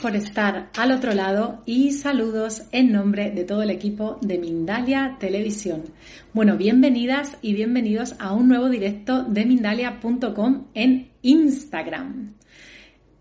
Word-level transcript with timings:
por 0.00 0.14
estar 0.14 0.70
al 0.76 0.92
otro 0.92 1.12
lado 1.12 1.62
y 1.66 1.92
saludos 1.92 2.62
en 2.72 2.92
nombre 2.92 3.30
de 3.30 3.44
todo 3.44 3.62
el 3.62 3.70
equipo 3.70 4.18
de 4.20 4.38
Mindalia 4.38 5.16
Televisión. 5.18 5.84
Bueno, 6.32 6.56
bienvenidas 6.56 7.36
y 7.42 7.54
bienvenidos 7.54 8.14
a 8.18 8.32
un 8.32 8.48
nuevo 8.48 8.68
directo 8.68 9.24
de 9.24 9.44
mindalia.com 9.44 10.66
en 10.74 11.10
Instagram. 11.22 12.34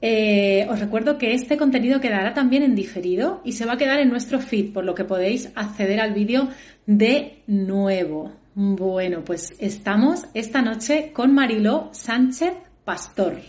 Eh, 0.02 0.68
os 0.70 0.80
recuerdo 0.80 1.18
que 1.18 1.34
este 1.34 1.58
contenido 1.58 2.00
quedará 2.00 2.34
también 2.34 2.62
en 2.64 2.76
diferido 2.76 3.42
y 3.44 3.54
se 3.54 3.66
va 3.66 3.74
a 3.74 3.78
quedar 3.78 4.00
en 4.00 4.10
nuestro 4.10 4.40
feed, 4.40 4.72
por 4.72 4.86
lo 4.86 4.94
que 4.94 5.06
podéis 5.06 5.50
acceder 5.56 6.00
al 6.00 6.14
vídeo 6.14 6.50
de 6.86 7.44
nuevo. 7.48 8.34
Bueno, 8.54 9.24
pues 9.24 9.56
estamos 9.60 10.26
esta 10.34 10.62
noche 10.62 11.12
con 11.14 11.34
Mariló 11.34 11.90
Sánchez 11.94 12.54
Pastor. 12.84 13.40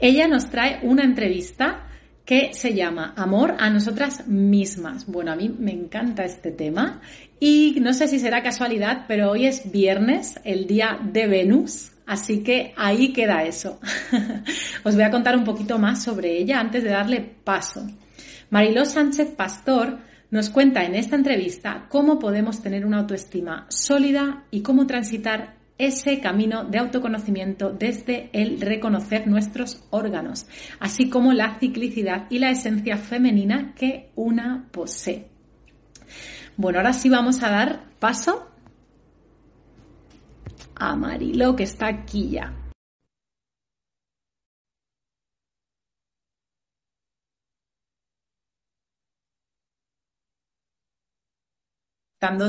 Ella 0.00 0.28
nos 0.28 0.50
trae 0.50 0.80
una 0.82 1.04
entrevista 1.04 1.86
que 2.26 2.52
se 2.52 2.74
llama 2.74 3.14
Amor 3.16 3.54
a 3.58 3.70
nosotras 3.70 4.26
mismas. 4.26 5.06
Bueno, 5.06 5.30
a 5.30 5.36
mí 5.36 5.48
me 5.48 5.70
encanta 5.70 6.24
este 6.24 6.50
tema 6.50 7.00
y 7.38 7.76
no 7.80 7.94
sé 7.94 8.08
si 8.08 8.18
será 8.18 8.42
casualidad, 8.42 9.04
pero 9.06 9.30
hoy 9.30 9.46
es 9.46 9.70
viernes, 9.70 10.40
el 10.42 10.66
día 10.66 10.98
de 11.00 11.28
Venus, 11.28 11.92
así 12.04 12.42
que 12.42 12.74
ahí 12.76 13.12
queda 13.12 13.44
eso. 13.44 13.78
Os 14.84 14.94
voy 14.96 15.04
a 15.04 15.10
contar 15.10 15.36
un 15.36 15.44
poquito 15.44 15.78
más 15.78 16.02
sobre 16.02 16.36
ella 16.36 16.58
antes 16.58 16.82
de 16.82 16.90
darle 16.90 17.20
paso. 17.20 17.86
Mariló 18.50 18.84
Sánchez 18.84 19.30
Pastor 19.36 19.98
nos 20.30 20.50
cuenta 20.50 20.84
en 20.84 20.96
esta 20.96 21.14
entrevista 21.14 21.86
cómo 21.88 22.18
podemos 22.18 22.60
tener 22.60 22.84
una 22.84 22.98
autoestima 22.98 23.66
sólida 23.68 24.44
y 24.50 24.62
cómo 24.62 24.86
transitar 24.88 25.55
ese 25.78 26.20
camino 26.20 26.64
de 26.64 26.78
autoconocimiento 26.78 27.70
desde 27.70 28.30
el 28.32 28.60
reconocer 28.60 29.26
nuestros 29.26 29.84
órganos, 29.90 30.46
así 30.80 31.10
como 31.10 31.32
la 31.32 31.58
ciclicidad 31.58 32.26
y 32.30 32.38
la 32.38 32.50
esencia 32.50 32.96
femenina 32.96 33.74
que 33.74 34.10
una 34.16 34.68
posee. 34.70 35.28
Bueno, 36.56 36.78
ahora 36.78 36.92
sí 36.92 37.08
vamos 37.08 37.42
a 37.42 37.50
dar 37.50 37.90
paso 37.98 38.48
a 40.74 40.96
Marilo, 40.96 41.54
que 41.56 41.64
está 41.64 41.88
aquí 41.88 42.30
ya. 42.30 42.54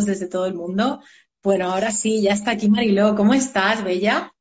desde 0.05 0.27
todo 0.27 0.45
el 0.47 0.55
mundo. 0.55 1.01
Bueno, 1.47 1.71
ahora 1.71 1.91
sí, 1.91 2.21
ya 2.21 2.33
está 2.33 2.51
aquí 2.51 2.67
Mariló. 2.67 3.15
¿Cómo 3.15 3.33
estás, 3.33 3.81
Bella? 3.81 4.33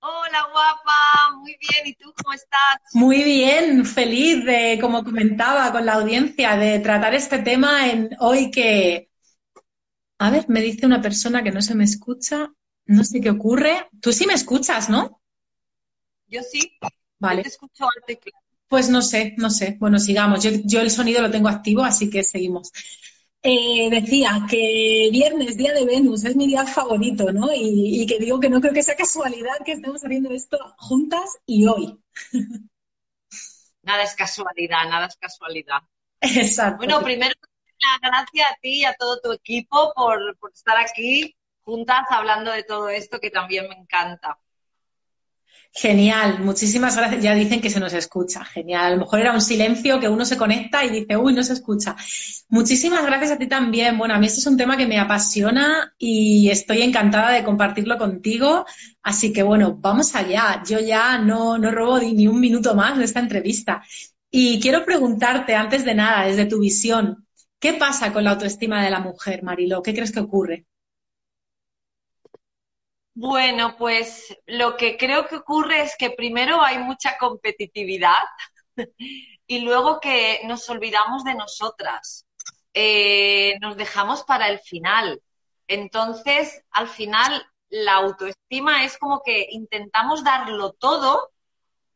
Hola, 0.00 0.48
guapa. 0.50 1.36
Muy 1.40 1.58
bien. 1.60 1.88
¿Y 1.88 1.94
tú 1.94 2.10
cómo 2.16 2.32
estás? 2.32 2.80
Muy 2.94 3.22
bien, 3.22 3.84
feliz 3.84 4.46
de, 4.46 4.78
como 4.80 5.04
comentaba 5.04 5.70
con 5.70 5.84
la 5.84 5.96
audiencia, 5.96 6.56
de 6.56 6.78
tratar 6.78 7.12
este 7.12 7.40
tema 7.40 7.86
en 7.90 8.08
hoy 8.18 8.50
que... 8.50 9.10
A 10.16 10.30
ver, 10.30 10.46
me 10.48 10.62
dice 10.62 10.86
una 10.86 11.02
persona 11.02 11.42
que 11.42 11.50
no 11.50 11.60
se 11.60 11.74
me 11.74 11.84
escucha. 11.84 12.50
No 12.86 13.04
sé 13.04 13.20
qué 13.20 13.28
ocurre. 13.28 13.90
Tú 14.00 14.10
sí 14.10 14.26
me 14.26 14.32
escuchas, 14.32 14.88
¿no? 14.88 15.20
Yo 16.28 16.40
sí. 16.50 16.78
Vale. 17.18 17.42
te 17.42 17.50
escucho 17.50 17.84
al 17.84 18.18
Pues 18.68 18.88
no 18.88 19.02
sé, 19.02 19.34
no 19.36 19.50
sé. 19.50 19.76
Bueno, 19.78 19.98
sigamos. 19.98 20.42
Yo, 20.42 20.50
yo 20.64 20.80
el 20.80 20.90
sonido 20.90 21.20
lo 21.20 21.30
tengo 21.30 21.48
activo, 21.48 21.82
así 21.82 22.08
que 22.08 22.24
seguimos. 22.24 22.72
Eh, 23.42 23.88
decía 23.90 24.40
que 24.50 25.08
viernes, 25.12 25.56
día 25.56 25.72
de 25.72 25.84
Venus, 25.84 26.24
es 26.24 26.34
mi 26.34 26.48
día 26.48 26.66
favorito, 26.66 27.32
¿no? 27.32 27.48
Y, 27.54 28.04
que 28.06 28.18
digo 28.18 28.40
que 28.40 28.50
no 28.50 28.60
creo 28.60 28.72
que 28.72 28.82
sea 28.82 28.96
casualidad 28.96 29.64
que 29.64 29.72
estemos 29.72 30.04
haciendo 30.04 30.30
esto 30.30 30.58
juntas 30.78 31.38
y 31.46 31.66
hoy. 31.66 31.98
Nada 33.82 34.02
es 34.02 34.14
casualidad, 34.14 34.88
nada 34.88 35.06
es 35.06 35.16
casualidad. 35.16 35.80
Exacto. 36.20 36.78
Bueno, 36.78 37.00
primero, 37.02 37.34
gracias 38.02 38.50
a 38.50 38.54
ti 38.60 38.80
y 38.80 38.84
a 38.84 38.94
todo 38.94 39.20
tu 39.20 39.32
equipo 39.32 39.92
por, 39.94 40.36
por 40.38 40.52
estar 40.52 40.76
aquí 40.76 41.36
juntas 41.60 42.06
hablando 42.10 42.50
de 42.50 42.64
todo 42.64 42.88
esto 42.88 43.20
que 43.20 43.30
también 43.30 43.68
me 43.68 43.76
encanta. 43.76 44.38
Genial, 45.72 46.40
muchísimas 46.40 46.96
gracias. 46.96 47.22
Ya 47.22 47.34
dicen 47.34 47.60
que 47.60 47.70
se 47.70 47.78
nos 47.78 47.92
escucha. 47.92 48.44
Genial. 48.44 48.84
A 48.84 48.90
lo 48.90 48.96
mejor 48.98 49.20
era 49.20 49.32
un 49.32 49.40
silencio 49.40 50.00
que 50.00 50.08
uno 50.08 50.24
se 50.24 50.36
conecta 50.36 50.84
y 50.84 50.90
dice, 50.90 51.16
uy, 51.16 51.32
no 51.32 51.42
se 51.44 51.52
escucha. 51.52 51.94
Muchísimas 52.48 53.04
gracias 53.04 53.32
a 53.32 53.38
ti 53.38 53.46
también. 53.46 53.96
Bueno, 53.96 54.14
a 54.14 54.18
mí 54.18 54.26
este 54.26 54.40
es 54.40 54.46
un 54.46 54.56
tema 54.56 54.76
que 54.76 54.86
me 54.86 54.98
apasiona 54.98 55.94
y 55.96 56.50
estoy 56.50 56.82
encantada 56.82 57.30
de 57.30 57.44
compartirlo 57.44 57.96
contigo. 57.96 58.64
Así 59.02 59.32
que 59.32 59.42
bueno, 59.42 59.76
vamos 59.78 60.14
allá. 60.16 60.62
Yo 60.66 60.80
ya 60.80 61.18
no, 61.18 61.58
no 61.58 61.70
robo 61.70 62.00
ni 62.00 62.26
un 62.26 62.40
minuto 62.40 62.74
más 62.74 62.98
de 62.98 63.04
esta 63.04 63.20
entrevista. 63.20 63.82
Y 64.30 64.60
quiero 64.60 64.84
preguntarte, 64.84 65.54
antes 65.54 65.84
de 65.84 65.94
nada, 65.94 66.26
desde 66.26 66.46
tu 66.46 66.58
visión, 66.60 67.26
¿qué 67.58 67.74
pasa 67.74 68.12
con 68.12 68.24
la 68.24 68.30
autoestima 68.32 68.82
de 68.82 68.90
la 68.90 69.00
mujer, 69.00 69.42
Marilo? 69.42 69.82
¿Qué 69.82 69.94
crees 69.94 70.12
que 70.12 70.20
ocurre? 70.20 70.66
Bueno, 73.20 73.74
pues 73.76 74.32
lo 74.46 74.76
que 74.76 74.96
creo 74.96 75.26
que 75.26 75.34
ocurre 75.38 75.82
es 75.82 75.96
que 75.98 76.10
primero 76.10 76.62
hay 76.62 76.78
mucha 76.78 77.18
competitividad 77.18 78.22
y 79.48 79.58
luego 79.58 79.98
que 79.98 80.42
nos 80.44 80.70
olvidamos 80.70 81.24
de 81.24 81.34
nosotras, 81.34 82.26
eh, 82.74 83.58
nos 83.60 83.76
dejamos 83.76 84.22
para 84.22 84.48
el 84.48 84.60
final. 84.60 85.20
Entonces, 85.66 86.62
al 86.70 86.86
final, 86.86 87.44
la 87.70 87.94
autoestima 87.94 88.84
es 88.84 88.96
como 88.98 89.20
que 89.24 89.48
intentamos 89.50 90.22
darlo 90.22 90.74
todo 90.74 91.32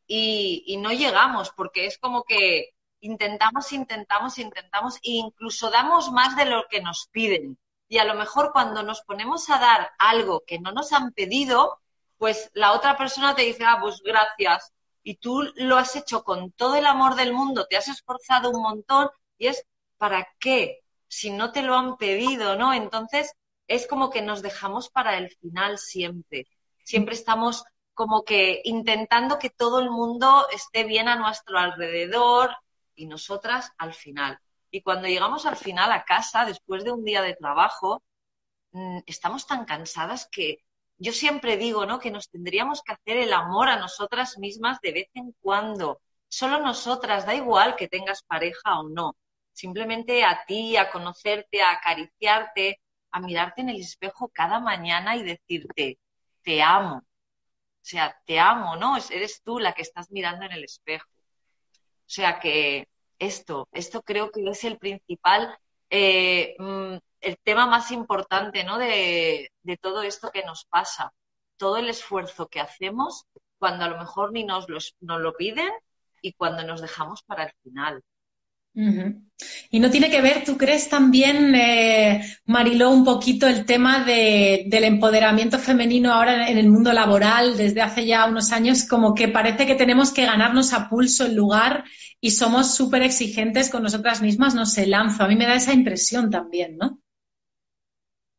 y, 0.09 0.65
y 0.67 0.79
no 0.79 0.91
llegamos, 0.91 1.53
porque 1.57 1.87
es 1.87 1.99
como 1.99 2.25
que 2.25 2.71
intentamos, 2.99 3.73
intentamos, 3.73 4.39
intentamos 4.39 4.97
e 4.97 5.13
incluso 5.13 5.71
damos 5.71 6.11
más 6.11 6.37
de 6.37 6.47
lo 6.47 6.65
que 6.69 6.81
nos 6.81 7.07
piden 7.13 7.59
y 7.93 7.99
a 7.99 8.07
lo 8.07 8.15
mejor 8.15 8.53
cuando 8.55 8.83
nos 8.83 9.03
ponemos 9.03 9.51
a 9.51 9.59
dar 9.59 9.91
algo 9.99 10.45
que 10.47 10.59
no 10.59 10.73
nos 10.73 10.95
han 10.95 11.13
pedido, 11.13 11.79
pues 12.17 12.51
la 12.55 12.73
otra 12.73 12.97
persona 12.97 13.35
te 13.35 13.43
dice, 13.43 13.65
ah, 13.67 13.77
pues 13.83 14.01
gracias. 14.03 14.73
Y 15.03 15.17
tú 15.17 15.43
lo 15.57 15.77
has 15.77 15.95
hecho 15.95 16.25
con 16.25 16.53
todo 16.53 16.77
el 16.77 16.87
amor 16.87 17.17
del 17.17 17.35
mundo, 17.35 17.67
te 17.69 17.77
has 17.77 17.89
esforzado 17.89 18.49
un 18.49 18.63
montón 18.63 19.11
y 19.37 19.49
es, 19.49 19.67
¿para 19.99 20.27
qué? 20.39 20.81
Si 21.07 21.29
no 21.33 21.53
te 21.53 21.61
lo 21.61 21.77
han 21.77 21.99
pedido, 21.99 22.57
¿no? 22.57 22.73
Entonces 22.73 23.35
es 23.69 23.87
como 23.87 24.09
que 24.09 24.23
nos 24.23 24.41
dejamos 24.41 24.89
para 24.89 25.19
el 25.19 25.29
final 25.29 25.77
siempre. 25.77 26.47
Siempre 26.85 27.15
estamos 27.15 27.63
como 27.93 28.25
que 28.25 28.63
intentando 28.65 29.39
que 29.39 29.51
todo 29.51 29.81
el 29.81 29.91
mundo 29.91 30.47
esté 30.51 30.85
bien 30.85 31.09
a 31.09 31.17
nuestro 31.17 31.59
alrededor 31.59 32.57
y 32.95 33.05
nosotras 33.05 33.71
al 33.77 33.93
final. 33.93 34.39
Y 34.73 34.83
cuando 34.83 35.07
llegamos 35.07 35.47
al 35.47 35.57
final 35.57 35.93
a 35.93 36.05
casa, 36.05 36.47
después 36.47 36.83
de 36.85 36.93
un 36.93 37.05
día 37.05 37.23
de 37.23 37.37
trabajo, 37.37 38.03
mm, 38.73 39.01
estamos 39.07 39.47
tan 39.47 39.67
cansadas 39.67 40.29
que 40.33 40.65
yo 40.99 41.13
siempre 41.13 41.57
digo, 41.59 41.87
¿no? 41.87 42.01
Que 42.01 42.11
nos 42.11 42.31
tendríamos 42.31 42.83
que 42.83 42.93
hacer 42.93 43.19
el 43.19 43.33
amor 43.35 43.69
a 43.69 43.79
nosotras 43.79 44.39
mismas 44.39 44.81
de 44.81 44.93
vez 44.93 45.09
en 45.15 45.33
cuando. 45.41 46.01
Solo 46.29 46.61
nosotras, 46.61 47.27
da 47.27 47.35
igual 47.35 47.77
que 47.77 47.89
tengas 47.89 48.23
pareja 48.23 48.81
o 48.81 48.89
no. 48.89 49.17
Simplemente 49.53 50.25
a 50.25 50.45
ti, 50.47 50.77
a 50.77 50.91
conocerte, 50.91 51.63
a 51.63 51.73
acariciarte, 51.73 52.81
a 53.11 53.21
mirarte 53.21 53.61
en 53.63 53.71
el 53.71 53.81
espejo 53.81 54.31
cada 54.33 54.61
mañana 54.61 55.17
y 55.17 55.23
decirte, 55.25 55.99
te 56.43 56.63
amo. 56.63 56.99
O 56.99 57.85
sea, 57.85 58.17
te 58.27 58.39
amo, 58.41 58.77
¿no? 58.77 58.97
Eres 59.11 59.43
tú 59.43 59.59
la 59.59 59.75
que 59.75 59.83
estás 59.83 60.11
mirando 60.11 60.47
en 60.47 60.53
el 60.53 60.65
espejo. 60.65 61.09
O 61.11 62.15
sea 62.15 62.41
que 62.41 62.89
esto. 63.19 63.69
Esto 63.73 64.03
creo 64.03 64.31
que 64.31 64.49
es 64.49 64.65
el 64.65 64.79
principal, 64.79 65.59
eh, 65.91 66.55
mm, 66.59 66.97
el 67.21 67.39
tema 67.43 67.67
más 67.67 67.91
importante 67.91 68.65
¿no? 68.65 68.79
de, 68.79 69.51
todo 69.81 70.03
esto 70.03 70.31
que 70.31 70.45
nos 70.45 70.65
pasa. 70.65 71.13
Todo 71.57 71.77
el 71.79 71.89
esfuerzo 71.89 72.49
que 72.49 72.61
hacemos 72.61 73.25
cuando 73.59 73.85
a 73.85 73.89
lo 73.89 73.99
mejor 73.99 74.33
ni 74.33 74.45
nos, 74.45 74.67
nos 75.01 75.21
lo 75.21 75.35
piden 75.35 75.71
y 76.21 76.33
cuando 76.33 76.65
nos 76.65 76.81
dejamos 76.81 77.23
para 77.23 77.45
el 77.45 77.53
final. 77.63 78.03
Y 78.75 79.81
no 79.81 79.91
tiene 79.91 80.11
que 80.11 80.23
ver, 80.23 80.45
¿tú 80.45 80.57
crees 80.57 80.89
también, 80.89 81.55
eh, 81.55 82.25
Mariló, 82.47 82.91
un 82.91 83.05
poquito 83.05 83.47
el 83.47 83.67
tema 83.67 84.05
del 84.05 84.85
empoderamiento 84.85 85.59
femenino 85.59 86.13
ahora 86.13 86.49
en 86.49 86.59
el 86.59 86.69
mundo 86.69 86.93
laboral 86.93 87.57
desde 87.57 87.83
hace 87.83 88.07
ya 88.07 88.27
unos 88.27 88.53
años? 88.53 88.87
Como 88.87 89.15
que 89.15 89.29
parece 89.29 89.67
que 89.67 89.75
tenemos 89.75 90.13
que 90.13 90.25
ganarnos 90.25 90.73
a 90.73 90.89
pulso 90.89 91.27
el 91.27 91.35
lugar 91.35 91.85
y 92.21 92.31
somos 92.31 92.75
súper 92.75 93.03
exigentes 93.03 93.69
con 93.69 93.83
nosotras 93.83 94.23
mismas, 94.23 94.55
no 94.55 94.65
sé, 94.65 94.87
lanzo. 94.87 95.25
A 95.25 95.29
mí 95.29 95.37
me 95.37 95.47
da 95.47 95.57
esa 95.57 95.73
impresión 95.73 96.31
también, 96.31 96.77
¿no? 96.77 97.01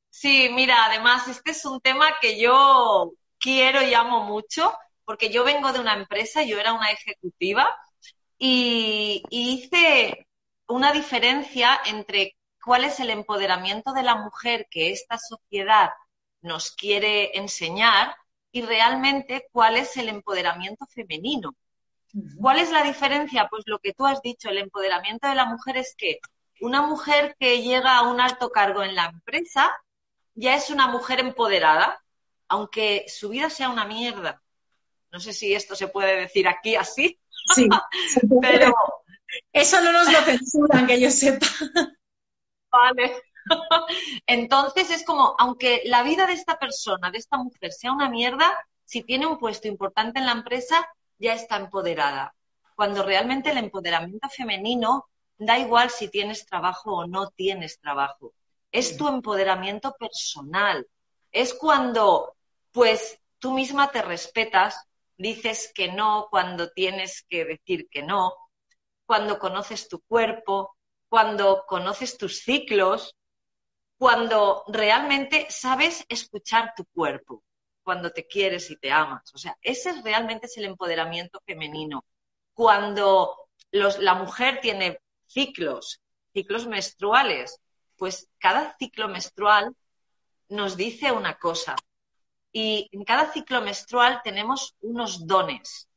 Sí, 0.09 0.49
mira, 0.53 0.85
además, 0.85 1.27
este 1.27 1.51
es 1.51 1.65
un 1.65 1.81
tema 1.81 2.05
que 2.21 2.39
yo 2.39 3.11
quiero 3.39 3.81
y 3.81 3.93
amo 3.93 4.23
mucho, 4.23 4.73
porque 5.03 5.29
yo 5.29 5.43
vengo 5.43 5.73
de 5.73 5.81
una 5.81 5.95
empresa, 5.95 6.43
yo 6.43 6.59
era 6.59 6.73
una 6.73 6.91
ejecutiva 6.91 7.67
y, 8.45 9.23
hice 9.29 10.27
una 10.67 10.91
diferencia 10.91 11.79
entre 11.85 12.35
cuál 12.61 12.83
es 12.83 12.99
el 12.99 13.09
empoderamiento 13.09 13.93
de 13.93 14.03
la 14.03 14.15
mujer 14.15 14.67
que 14.69 14.91
esta 14.91 15.17
sociedad 15.17 15.91
nos 16.41 16.71
quiere 16.71 17.37
enseñar 17.37 18.13
y 18.51 18.61
realmente 18.61 19.47
cuál 19.53 19.77
es 19.77 19.95
el 19.95 20.09
empoderamiento 20.09 20.85
femenino. 20.87 21.55
¿Cuál 22.37 22.59
es 22.59 22.69
la 22.71 22.83
diferencia? 22.83 23.47
Pues 23.49 23.63
lo 23.65 23.79
que 23.79 23.93
tú 23.93 24.05
has 24.05 24.21
dicho, 24.21 24.49
el 24.49 24.57
empoderamiento 24.57 25.27
de 25.29 25.35
la 25.35 25.45
mujer 25.45 25.77
es 25.77 25.95
que 25.97 26.19
una 26.59 26.81
mujer 26.81 27.37
que 27.39 27.61
llega 27.61 27.97
a 27.97 28.11
un 28.11 28.19
alto 28.19 28.49
cargo 28.49 28.83
en 28.83 28.95
la 28.95 29.05
empresa 29.05 29.71
ya 30.35 30.55
es 30.55 30.69
una 30.69 30.87
mujer 30.87 31.21
empoderada, 31.21 32.03
aunque 32.49 33.05
su 33.07 33.29
vida 33.29 33.49
sea 33.49 33.69
una 33.69 33.85
mierda. 33.85 34.43
No 35.13 35.21
sé 35.21 35.31
si 35.31 35.53
esto 35.53 35.75
se 35.75 35.87
puede 35.87 36.17
decir 36.17 36.47
aquí 36.47 36.75
así. 36.75 37.19
Sí, 37.53 37.67
pero 38.41 38.73
eso 39.51 39.81
no 39.81 39.91
nos 39.91 40.11
lo 40.11 40.19
censuran, 40.21 40.87
que 40.87 40.99
yo 40.99 41.09
sepa. 41.11 41.47
Vale. 42.71 43.21
Entonces 44.27 44.89
es 44.89 45.05
como, 45.05 45.35
aunque 45.37 45.81
la 45.85 46.03
vida 46.03 46.25
de 46.25 46.33
esta 46.33 46.57
persona, 46.57 47.11
de 47.11 47.17
esta 47.17 47.37
mujer, 47.37 47.71
sea 47.71 47.91
una 47.91 48.09
mierda, 48.09 48.51
si 48.85 49.03
tiene 49.03 49.25
un 49.25 49.37
puesto 49.37 49.67
importante 49.67 50.19
en 50.19 50.25
la 50.25 50.31
empresa, 50.33 50.87
ya 51.17 51.33
está 51.33 51.57
empoderada. 51.57 52.35
Cuando 52.75 53.03
realmente 53.03 53.51
el 53.51 53.57
empoderamiento 53.57 54.29
femenino 54.29 55.09
da 55.37 55.57
igual 55.57 55.89
si 55.89 56.09
tienes 56.09 56.45
trabajo 56.45 56.97
o 56.97 57.07
no 57.07 57.29
tienes 57.29 57.79
trabajo. 57.79 58.33
Es 58.71 58.97
tu 58.97 59.07
empoderamiento 59.07 59.95
personal. 59.99 60.87
Es 61.31 61.53
cuando, 61.53 62.35
pues, 62.71 63.19
tú 63.39 63.53
misma 63.53 63.91
te 63.91 64.01
respetas, 64.01 64.87
dices 65.17 65.71
que 65.73 65.91
no 65.91 66.27
cuando 66.29 66.71
tienes 66.71 67.25
que 67.29 67.45
decir 67.45 67.87
que 67.89 68.03
no, 68.03 68.33
cuando 69.05 69.39
conoces 69.39 69.87
tu 69.87 70.01
cuerpo, 70.01 70.75
cuando 71.09 71.65
conoces 71.67 72.17
tus 72.17 72.39
ciclos, 72.39 73.15
cuando 73.97 74.63
realmente 74.67 75.47
sabes 75.49 76.05
escuchar 76.09 76.73
tu 76.75 76.85
cuerpo, 76.85 77.43
cuando 77.83 78.11
te 78.11 78.25
quieres 78.25 78.69
y 78.71 78.77
te 78.77 78.91
amas. 78.91 79.33
O 79.33 79.37
sea, 79.37 79.57
ese 79.61 80.01
realmente 80.01 80.47
es 80.47 80.57
el 80.57 80.65
empoderamiento 80.65 81.39
femenino. 81.45 82.03
Cuando 82.53 83.37
la 83.71 84.15
mujer 84.15 84.59
tiene 84.61 84.99
ciclos, 85.25 86.01
ciclos 86.33 86.67
menstruales, 86.67 87.59
pues 87.97 88.27
cada 88.39 88.75
ciclo 88.77 89.07
menstrual 89.07 89.75
nos 90.49 90.75
dice 90.75 91.11
una 91.11 91.37
cosa. 91.37 91.75
Y 92.53 92.87
en 92.91 93.03
cada 93.03 93.33
ciclo 93.33 93.61
menstrual 93.61 94.21
tenemos 94.23 94.75
unos 94.81 95.25
dones. 95.25 95.89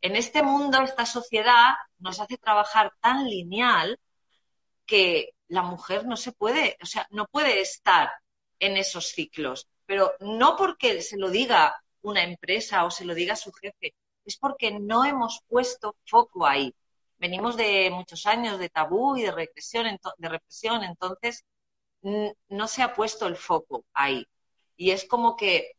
En 0.00 0.16
este 0.16 0.42
mundo, 0.42 0.80
esta 0.82 1.04
sociedad 1.04 1.74
nos 1.98 2.20
hace 2.20 2.38
trabajar 2.38 2.92
tan 3.00 3.28
lineal 3.28 3.98
que 4.86 5.30
la 5.48 5.62
mujer 5.62 6.06
no 6.06 6.16
se 6.16 6.32
puede, 6.32 6.76
o 6.80 6.86
sea, 6.86 7.06
no 7.10 7.26
puede 7.26 7.60
estar 7.60 8.10
en 8.58 8.76
esos 8.76 9.08
ciclos, 9.08 9.68
pero 9.86 10.12
no 10.20 10.56
porque 10.56 11.02
se 11.02 11.16
lo 11.16 11.30
diga 11.30 11.74
una 12.02 12.22
empresa 12.22 12.84
o 12.84 12.90
se 12.90 13.04
lo 13.04 13.14
diga 13.14 13.34
su 13.34 13.52
jefe, 13.52 13.94
es 14.24 14.36
porque 14.36 14.78
no 14.78 15.04
hemos 15.04 15.40
puesto 15.48 15.96
foco 16.06 16.46
ahí. 16.46 16.74
Venimos 17.18 17.56
de 17.56 17.90
muchos 17.90 18.26
años 18.26 18.58
de 18.58 18.68
tabú 18.68 19.16
y 19.16 19.22
de 19.22 19.32
represión, 19.32 19.98
de 20.18 20.28
represión 20.28 20.84
entonces 20.84 21.44
no 22.02 22.68
se 22.68 22.82
ha 22.82 22.94
puesto 22.94 23.26
el 23.26 23.36
foco 23.36 23.84
ahí. 23.94 24.26
Y 24.76 24.90
es 24.90 25.06
como 25.06 25.36
que 25.36 25.76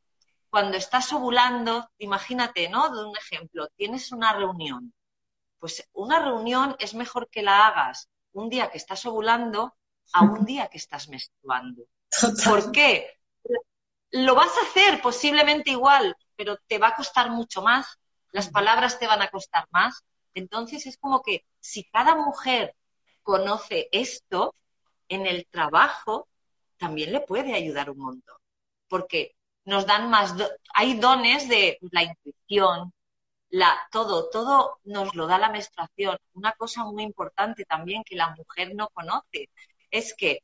cuando 0.49 0.77
estás 0.77 1.11
ovulando, 1.13 1.89
imagínate, 1.97 2.69
¿no? 2.69 2.89
De 2.89 3.05
un 3.05 3.15
ejemplo, 3.17 3.67
tienes 3.75 4.11
una 4.11 4.33
reunión. 4.33 4.93
Pues 5.59 5.87
una 5.93 6.19
reunión 6.19 6.75
es 6.79 6.93
mejor 6.93 7.29
que 7.29 7.41
la 7.41 7.67
hagas 7.67 8.09
un 8.33 8.49
día 8.49 8.69
que 8.69 8.77
estás 8.77 9.05
ovulando 9.05 9.75
a 10.13 10.23
un 10.23 10.45
día 10.45 10.67
que 10.67 10.77
estás 10.77 11.09
menstruando. 11.09 11.83
¿Por 12.45 12.71
qué? 12.71 13.19
Lo 14.11 14.35
vas 14.35 14.51
a 14.57 14.69
hacer 14.69 15.01
posiblemente 15.01 15.71
igual, 15.71 16.15
pero 16.35 16.57
te 16.67 16.77
va 16.77 16.89
a 16.89 16.95
costar 16.95 17.31
mucho 17.31 17.61
más, 17.61 17.99
las 18.31 18.49
palabras 18.49 18.99
te 18.99 19.07
van 19.07 19.21
a 19.21 19.29
costar 19.29 19.65
más. 19.71 20.03
Entonces 20.33 20.85
es 20.85 20.97
como 20.97 21.21
que 21.21 21.45
si 21.59 21.83
cada 21.85 22.15
mujer 22.15 22.75
conoce 23.23 23.89
esto, 23.91 24.53
en 25.09 25.25
el 25.25 25.47
trabajo 25.47 26.27
también 26.77 27.11
le 27.11 27.21
puede 27.21 27.53
ayudar 27.53 27.89
un 27.89 27.99
montón, 27.99 28.37
porque 28.87 29.35
nos 29.65 29.85
dan 29.85 30.09
más, 30.09 30.35
hay 30.73 30.99
dones 30.99 31.49
de 31.49 31.79
la 31.91 32.03
intuición, 32.03 32.93
todo, 33.91 34.29
todo 34.29 34.79
nos 34.83 35.15
lo 35.15 35.27
da 35.27 35.37
la 35.37 35.49
menstruación. 35.49 36.17
Una 36.33 36.51
cosa 36.53 36.83
muy 36.83 37.03
importante 37.03 37.65
también 37.65 38.03
que 38.03 38.15
la 38.15 38.35
mujer 38.35 38.75
no 38.75 38.89
conoce 38.89 39.49
es 39.91 40.13
que, 40.15 40.39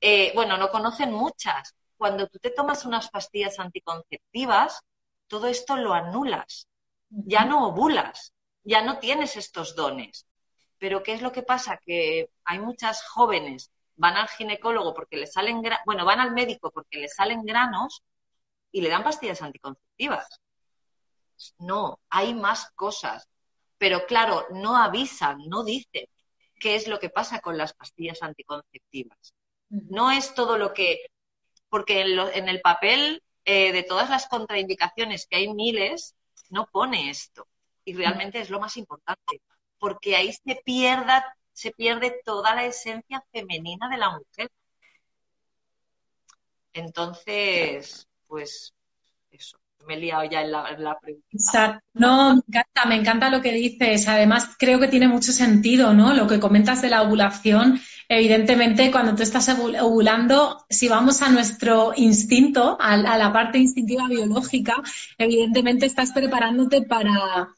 eh, 0.00 0.32
bueno, 0.34 0.56
no 0.56 0.70
conocen 0.70 1.12
muchas. 1.12 1.74
Cuando 1.96 2.26
tú 2.28 2.38
te 2.38 2.50
tomas 2.50 2.84
unas 2.84 3.08
pastillas 3.10 3.58
anticonceptivas, 3.58 4.82
todo 5.28 5.46
esto 5.46 5.76
lo 5.76 5.94
anulas. 5.94 6.68
Ya 7.08 7.44
no 7.44 7.68
ovulas, 7.68 8.32
ya 8.64 8.82
no 8.82 8.98
tienes 8.98 9.36
estos 9.36 9.74
dones. 9.76 10.26
Pero 10.78 11.02
¿qué 11.02 11.12
es 11.14 11.22
lo 11.22 11.32
que 11.32 11.42
pasa? 11.42 11.78
Que 11.84 12.30
hay 12.44 12.58
muchas 12.58 13.04
jóvenes 13.06 13.70
van 13.96 14.16
al 14.16 14.28
ginecólogo 14.28 14.94
porque 14.94 15.16
le 15.16 15.26
salen, 15.26 15.62
bueno, 15.84 16.04
van 16.04 16.20
al 16.20 16.32
médico 16.32 16.70
porque 16.70 16.98
le 16.98 17.08
salen 17.08 17.44
granos 17.44 18.02
y 18.70 18.80
le 18.80 18.88
dan 18.88 19.04
pastillas 19.04 19.42
anticonceptivas. 19.42 20.40
No, 21.58 22.00
hay 22.08 22.34
más 22.34 22.70
cosas. 22.74 23.28
Pero 23.78 24.06
claro, 24.06 24.46
no 24.50 24.76
avisan, 24.76 25.38
no 25.48 25.64
dicen 25.64 26.06
qué 26.60 26.76
es 26.76 26.86
lo 26.86 27.00
que 27.00 27.10
pasa 27.10 27.40
con 27.40 27.58
las 27.58 27.74
pastillas 27.74 28.22
anticonceptivas. 28.22 29.34
No 29.68 30.10
es 30.12 30.34
todo 30.34 30.56
lo 30.56 30.72
que, 30.72 31.00
porque 31.68 32.02
en, 32.02 32.48
el 32.48 32.60
papel 32.60 33.22
eh, 33.44 33.72
de 33.72 33.82
todas 33.82 34.08
las 34.08 34.28
contraindicaciones, 34.28 35.26
que 35.26 35.36
hay 35.36 35.52
miles, 35.52 36.14
no 36.50 36.66
pone 36.66 37.10
esto. 37.10 37.48
Y 37.84 37.94
realmente 37.94 38.40
es 38.40 38.50
lo 38.50 38.60
más 38.60 38.76
importante, 38.76 39.42
porque 39.78 40.14
ahí 40.14 40.32
se, 40.32 40.62
pierda, 40.64 41.36
se 41.52 41.70
pierde 41.72 42.20
toda 42.24 42.54
la 42.54 42.64
esencia 42.64 43.22
femenina 43.32 43.88
de 43.88 43.98
la 43.98 44.10
mujer. 44.10 44.50
Entonces, 46.72 48.08
pues 48.26 48.72
eso 49.30 49.58
me 49.86 49.94
he 49.94 49.98
liado 49.98 50.24
ya 50.24 50.42
en 50.42 50.52
la, 50.52 50.98
pregunta. 51.00 51.82
No, 51.94 52.34
me 52.34 52.42
encanta, 52.48 52.84
me 52.86 52.94
encanta 52.96 53.30
lo 53.30 53.42
que 53.42 53.52
dices. 53.52 54.08
Además, 54.08 54.50
creo 54.58 54.78
que 54.78 54.88
tiene 54.88 55.08
mucho 55.08 55.32
sentido, 55.32 55.92
¿no? 55.92 56.14
Lo 56.14 56.26
que 56.26 56.40
comentas 56.40 56.82
de 56.82 56.90
la 56.90 57.02
ovulación. 57.02 57.80
Evidentemente, 58.08 58.90
cuando 58.90 59.14
tú 59.14 59.22
estás 59.22 59.48
ovulando, 59.48 60.64
si 60.68 60.88
vamos 60.88 61.22
a 61.22 61.30
nuestro 61.30 61.92
instinto, 61.96 62.76
a 62.80 62.96
la 62.96 63.32
parte 63.32 63.58
instintiva 63.58 64.08
biológica, 64.08 64.76
evidentemente 65.18 65.86
estás 65.86 66.12
preparándote 66.12 66.82
para 66.82 67.48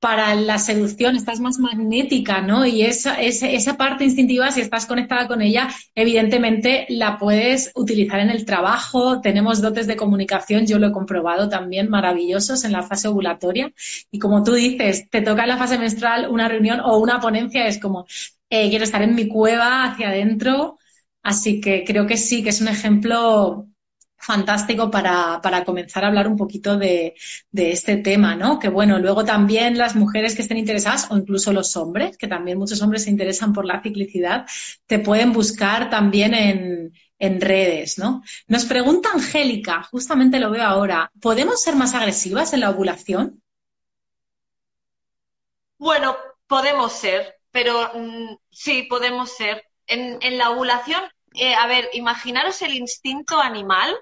para 0.00 0.34
la 0.34 0.58
seducción, 0.58 1.14
estás 1.14 1.40
más 1.40 1.58
magnética, 1.58 2.40
¿no? 2.40 2.64
Y 2.64 2.82
esa, 2.82 3.20
esa, 3.20 3.76
parte 3.76 4.04
instintiva, 4.04 4.50
si 4.50 4.62
estás 4.62 4.86
conectada 4.86 5.28
con 5.28 5.42
ella, 5.42 5.68
evidentemente 5.94 6.86
la 6.88 7.18
puedes 7.18 7.70
utilizar 7.74 8.20
en 8.20 8.30
el 8.30 8.46
trabajo. 8.46 9.20
Tenemos 9.20 9.60
dotes 9.60 9.86
de 9.86 9.96
comunicación, 9.96 10.66
yo 10.66 10.78
lo 10.78 10.88
he 10.88 10.92
comprobado 10.92 11.50
también, 11.50 11.90
maravillosos 11.90 12.64
en 12.64 12.72
la 12.72 12.82
fase 12.82 13.08
ovulatoria. 13.08 13.72
Y 14.10 14.18
como 14.18 14.42
tú 14.42 14.54
dices, 14.54 15.08
te 15.10 15.20
toca 15.20 15.42
en 15.42 15.50
la 15.50 15.58
fase 15.58 15.78
menstrual 15.78 16.30
una 16.30 16.48
reunión 16.48 16.80
o 16.80 16.96
una 16.98 17.20
ponencia, 17.20 17.66
es 17.66 17.78
como, 17.78 18.06
eh, 18.48 18.70
quiero 18.70 18.84
estar 18.84 19.02
en 19.02 19.14
mi 19.14 19.28
cueva, 19.28 19.84
hacia 19.84 20.08
adentro. 20.08 20.78
Así 21.22 21.60
que 21.60 21.84
creo 21.84 22.06
que 22.06 22.16
sí, 22.16 22.42
que 22.42 22.48
es 22.48 22.60
un 22.62 22.68
ejemplo 22.68 23.69
fantástico 24.20 24.90
para, 24.90 25.40
para, 25.42 25.64
comenzar 25.64 26.04
a 26.04 26.08
hablar 26.08 26.28
un 26.28 26.36
poquito 26.36 26.76
de, 26.76 27.14
de, 27.50 27.72
este 27.72 27.96
tema, 27.96 28.36
¿no? 28.36 28.58
Que 28.58 28.68
bueno, 28.68 28.98
luego 28.98 29.24
también 29.24 29.78
las 29.78 29.96
mujeres 29.96 30.34
que 30.34 30.42
estén 30.42 30.58
interesadas, 30.58 31.10
o 31.10 31.16
incluso 31.16 31.52
los 31.52 31.76
hombres, 31.76 32.16
que 32.16 32.28
también 32.28 32.58
muchos 32.58 32.82
hombres 32.82 33.04
se 33.04 33.10
interesan 33.10 33.52
por 33.52 33.64
la 33.64 33.82
ciclicidad, 33.82 34.46
te 34.86 34.98
pueden 34.98 35.32
buscar 35.32 35.90
también 35.90 36.34
en, 36.34 36.92
en 37.18 37.40
redes, 37.40 37.98
¿no? 37.98 38.22
Nos 38.46 38.64
pregunta 38.66 39.10
Angélica, 39.14 39.82
justamente 39.84 40.38
lo 40.38 40.50
veo 40.50 40.64
ahora, 40.64 41.10
¿podemos 41.20 41.62
ser 41.62 41.76
más 41.76 41.94
agresivas 41.94 42.52
en 42.52 42.60
la 42.60 42.70
ovulación? 42.70 43.42
Bueno, 45.78 46.16
podemos 46.46 46.92
ser, 46.92 47.36
pero 47.50 47.90
mm, 47.94 48.36
sí, 48.50 48.82
podemos 48.82 49.30
ser. 49.34 49.64
En, 49.86 50.18
en 50.20 50.38
la 50.38 50.50
ovulación, 50.50 51.02
eh, 51.34 51.54
a 51.54 51.66
ver, 51.66 51.88
imaginaros 51.94 52.60
el 52.62 52.74
instinto 52.74 53.40
animal 53.40 53.96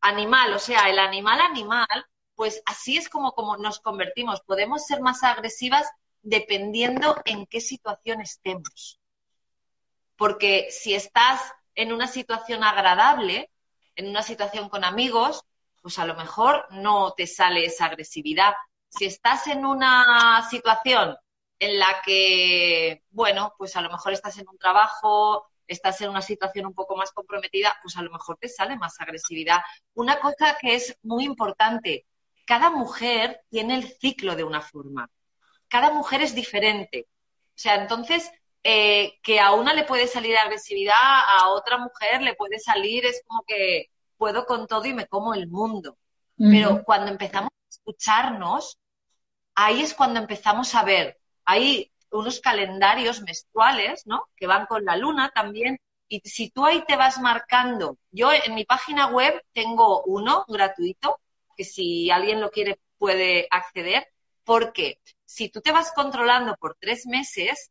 animal, 0.00 0.52
o 0.52 0.58
sea, 0.58 0.88
el 0.88 0.98
animal 0.98 1.40
animal, 1.40 2.06
pues 2.34 2.62
así 2.66 2.96
es 2.96 3.08
como, 3.08 3.32
como 3.32 3.56
nos 3.56 3.80
convertimos. 3.80 4.40
Podemos 4.42 4.86
ser 4.86 5.00
más 5.00 5.22
agresivas 5.24 5.88
dependiendo 6.22 7.16
en 7.24 7.46
qué 7.46 7.60
situación 7.60 8.20
estemos. 8.20 9.00
Porque 10.16 10.68
si 10.70 10.94
estás 10.94 11.40
en 11.74 11.92
una 11.92 12.06
situación 12.06 12.64
agradable, 12.64 13.50
en 13.96 14.08
una 14.08 14.22
situación 14.22 14.68
con 14.68 14.84
amigos, 14.84 15.44
pues 15.82 15.98
a 15.98 16.06
lo 16.06 16.14
mejor 16.14 16.66
no 16.70 17.12
te 17.16 17.26
sale 17.26 17.64
esa 17.64 17.86
agresividad. 17.86 18.54
Si 18.88 19.04
estás 19.04 19.46
en 19.46 19.64
una 19.64 20.46
situación 20.48 21.16
en 21.58 21.78
la 21.78 22.02
que, 22.04 23.02
bueno, 23.10 23.54
pues 23.58 23.76
a 23.76 23.80
lo 23.80 23.90
mejor 23.90 24.12
estás 24.12 24.38
en 24.38 24.48
un 24.48 24.58
trabajo, 24.58 25.48
estás 25.68 26.00
en 26.00 26.10
una 26.10 26.22
situación 26.22 26.66
un 26.66 26.74
poco 26.74 26.96
más 26.96 27.12
comprometida, 27.12 27.76
pues 27.82 27.96
a 27.96 28.02
lo 28.02 28.10
mejor 28.10 28.38
te 28.38 28.48
sale 28.48 28.76
más 28.76 28.98
agresividad. 29.00 29.60
Una 29.94 30.18
cosa 30.20 30.56
que 30.60 30.74
es 30.74 30.96
muy 31.02 31.24
importante, 31.24 32.06
cada 32.46 32.70
mujer 32.70 33.42
tiene 33.50 33.76
el 33.76 33.84
ciclo 34.00 34.34
de 34.36 34.44
una 34.44 34.60
forma. 34.62 35.10
cada 35.68 35.90
mujer 35.92 36.22
es 36.22 36.34
diferente. 36.34 37.06
O 37.50 37.60
sea, 37.60 37.74
entonces, 37.76 38.30
eh, 38.64 39.18
que 39.22 39.40
a 39.40 39.52
una 39.52 39.74
le 39.74 39.84
puede 39.84 40.06
salir 40.06 40.36
agresividad, 40.36 40.94
a 41.38 41.48
otra 41.50 41.78
mujer 41.78 42.22
le 42.22 42.34
puede 42.34 42.58
salir, 42.58 43.04
es 43.06 43.22
como 43.26 43.42
que 43.46 43.90
puedo 44.16 44.46
con 44.46 44.66
todo 44.66 44.84
y 44.86 44.94
me 44.94 45.06
como 45.06 45.34
el 45.34 45.48
mundo. 45.48 45.98
Pero 46.38 46.84
cuando 46.84 47.10
empezamos 47.10 47.50
a 47.50 47.68
escucharnos, 47.68 48.78
ahí 49.54 49.82
es 49.82 49.92
cuando 49.94 50.20
empezamos 50.20 50.74
a 50.74 50.84
ver, 50.84 51.18
hay 51.44 51.92
unos 52.10 52.40
calendarios 52.40 53.22
menstruales, 53.22 54.06
¿no? 54.06 54.24
Que 54.36 54.46
van 54.46 54.66
con 54.66 54.84
la 54.84 54.96
luna 54.96 55.30
también. 55.34 55.78
Y 56.08 56.20
si 56.20 56.50
tú 56.50 56.64
ahí 56.64 56.84
te 56.86 56.96
vas 56.96 57.18
marcando, 57.20 57.98
yo 58.10 58.30
en 58.32 58.54
mi 58.54 58.64
página 58.64 59.08
web 59.08 59.42
tengo 59.52 60.02
uno 60.04 60.44
gratuito, 60.48 61.20
que 61.56 61.64
si 61.64 62.10
alguien 62.10 62.40
lo 62.40 62.50
quiere 62.50 62.80
puede 62.98 63.46
acceder, 63.50 64.08
porque 64.44 65.00
si 65.24 65.50
tú 65.50 65.60
te 65.60 65.72
vas 65.72 65.92
controlando 65.92 66.56
por 66.56 66.76
tres 66.80 67.06
meses, 67.06 67.70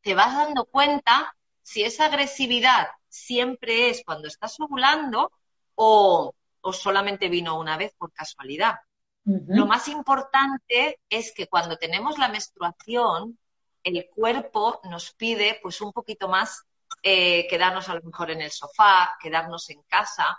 te 0.00 0.14
vas 0.14 0.34
dando 0.34 0.64
cuenta 0.64 1.34
si 1.62 1.82
esa 1.82 2.06
agresividad 2.06 2.88
siempre 3.08 3.90
es 3.90 4.02
cuando 4.04 4.28
estás 4.28 4.58
ovulando 4.60 5.32
o, 5.74 6.34
solamente 6.72 7.28
vino 7.28 7.58
una 7.58 7.76
vez 7.76 7.94
por 7.96 8.12
casualidad. 8.12 8.76
Lo 9.24 9.66
más 9.66 9.88
importante 9.88 11.00
es 11.10 11.32
que 11.34 11.48
cuando 11.48 11.76
tenemos 11.76 12.18
la 12.18 12.28
menstruación, 12.28 13.38
el 13.82 14.08
cuerpo 14.14 14.80
nos 14.84 15.12
pide 15.12 15.58
pues 15.62 15.80
un 15.80 15.92
poquito 15.92 16.28
más 16.28 16.64
eh, 17.02 17.46
quedarnos 17.48 17.88
a 17.88 17.94
lo 17.94 18.02
mejor 18.02 18.30
en 18.30 18.40
el 18.42 18.50
sofá, 18.50 19.16
quedarnos 19.20 19.70
en 19.70 19.82
casa, 19.82 20.38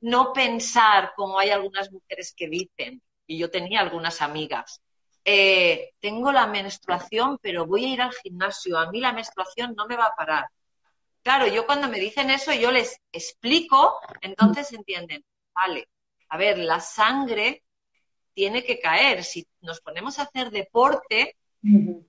no 0.00 0.32
pensar 0.32 1.12
como 1.16 1.38
hay 1.38 1.50
algunas 1.50 1.90
mujeres 1.90 2.32
que 2.36 2.48
dicen, 2.48 3.02
y 3.26 3.38
yo 3.38 3.50
tenía 3.50 3.80
algunas 3.80 4.22
amigas, 4.22 4.80
eh, 5.24 5.92
tengo 6.00 6.32
la 6.32 6.46
menstruación, 6.46 7.38
pero 7.42 7.66
voy 7.66 7.84
a 7.84 7.88
ir 7.88 8.02
al 8.02 8.12
gimnasio, 8.12 8.78
a 8.78 8.90
mí 8.90 9.00
la 9.00 9.12
menstruación 9.12 9.74
no 9.76 9.86
me 9.86 9.96
va 9.96 10.06
a 10.06 10.16
parar. 10.16 10.46
Claro, 11.22 11.46
yo 11.46 11.66
cuando 11.66 11.88
me 11.88 11.98
dicen 11.98 12.30
eso, 12.30 12.52
yo 12.54 12.70
les 12.70 13.00
explico, 13.12 13.98
entonces 14.22 14.72
entienden, 14.72 15.24
vale, 15.52 15.88
a 16.28 16.38
ver, 16.38 16.58
la 16.58 16.80
sangre 16.80 17.64
tiene 18.32 18.64
que 18.64 18.78
caer. 18.78 19.24
Si 19.24 19.46
nos 19.60 19.80
ponemos 19.80 20.18
a 20.18 20.22
hacer 20.22 20.50
deporte, 20.50 21.36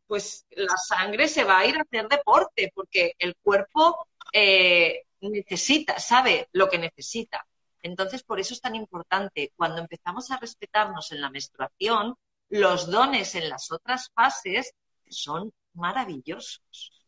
pues 0.08 0.46
la 0.52 0.78
sangre 0.78 1.28
se 1.28 1.44
va 1.44 1.60
a 1.60 1.66
ir 1.66 1.78
a 1.78 1.82
hacer 1.82 2.08
deporte, 2.08 2.72
porque 2.74 3.14
el 3.18 3.36
cuerpo 3.36 4.08
eh, 4.34 5.04
necesita, 5.22 6.00
sabe 6.00 6.48
lo 6.52 6.70
que 6.70 6.78
necesita. 6.78 7.46
Entonces, 7.82 8.24
por 8.24 8.40
eso 8.40 8.54
es 8.54 8.62
tan 8.62 8.76
importante, 8.76 9.54
cuando 9.56 9.82
empezamos 9.82 10.32
a 10.32 10.38
respetarnos 10.38 11.12
en 11.12 11.22
la 11.22 11.30
menstruación, 11.30 12.16
los 12.50 12.90
dones 12.90 13.36
en 13.36 13.50
las 13.50 13.72
otras 13.72 14.10
fases 14.14 14.74
son 15.10 15.52
maravillosos. 15.74 17.04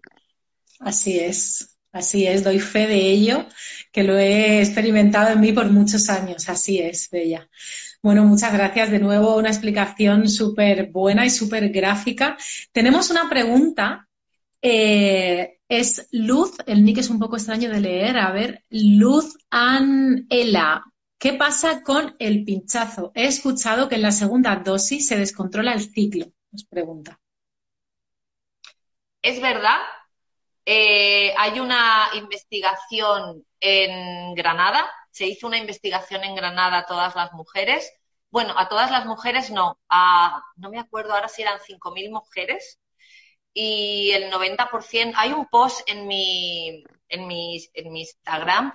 Así 0.80 1.20
es, 1.20 1.71
así 1.92 2.28
es, 2.28 2.44
doy 2.44 2.60
fe 2.60 2.88
de 2.88 3.00
ello, 3.00 3.46
que 3.92 4.04
lo 4.04 4.18
he 4.18 4.60
experimentado 4.60 5.32
en 5.32 5.40
mí 5.40 5.54
por 5.54 5.70
muchos 5.70 6.10
años, 6.10 6.50
así 6.50 6.80
es, 6.80 7.10
Bella. 7.10 7.50
Bueno, 8.02 8.26
muchas 8.26 8.54
gracias 8.54 8.90
de 8.92 9.00
nuevo, 9.00 9.38
una 9.38 9.50
explicación 9.50 10.28
súper 10.28 10.90
buena 10.90 11.26
y 11.26 11.30
súper 11.30 11.70
gráfica. 11.70 12.38
Tenemos 12.72 13.12
una 13.12 13.30
pregunta, 13.30 14.08
eh, 14.62 15.60
es 15.68 16.08
Luz, 16.12 16.54
el 16.66 16.84
nick 16.84 17.00
es 17.00 17.10
un 17.10 17.20
poco 17.20 17.38
extraño 17.38 17.70
de 17.70 17.80
leer, 17.80 18.18
a 18.18 18.32
ver, 18.32 18.64
Luz 18.70 19.38
Anela, 19.50 20.84
¿Qué 21.22 21.34
pasa 21.34 21.84
con 21.84 22.16
el 22.18 22.44
pinchazo? 22.44 23.12
He 23.14 23.28
escuchado 23.28 23.88
que 23.88 23.94
en 23.94 24.02
la 24.02 24.12
segunda 24.12 24.56
dosis 24.56 25.06
se 25.06 25.20
descontrola 25.20 25.72
el 25.72 25.82
ciclo, 25.82 26.26
nos 26.52 26.66
pregunta. 26.66 27.20
Es 29.22 29.40
verdad. 29.40 29.78
Eh, 30.66 31.34
hay 31.38 31.60
una 31.60 32.10
investigación 32.14 33.46
en 33.60 34.36
Granada, 34.36 34.90
se 35.12 35.28
hizo 35.28 35.48
una 35.48 35.58
investigación 35.58 36.24
en 36.24 36.36
Granada 36.36 36.80
a 36.80 36.86
todas 36.86 37.16
las 37.16 37.34
mujeres. 37.34 37.92
Bueno, 38.30 38.54
a 38.58 38.70
todas 38.70 38.92
las 38.92 39.06
mujeres 39.06 39.52
no, 39.52 39.80
a, 39.90 40.42
no 40.56 40.70
me 40.70 40.80
acuerdo 40.80 41.14
ahora 41.14 41.28
si 41.28 41.42
eran 41.42 41.60
5.000 41.60 42.12
mujeres 42.12 42.80
y 43.54 44.12
el 44.12 44.32
90%, 44.32 45.14
hay 45.18 45.34
un 45.34 45.48
post 45.48 45.82
en 45.90 46.08
mi, 46.08 46.84
en 47.10 47.28
mi, 47.28 47.58
en 47.74 47.92
mi 47.92 48.02
Instagram 48.02 48.74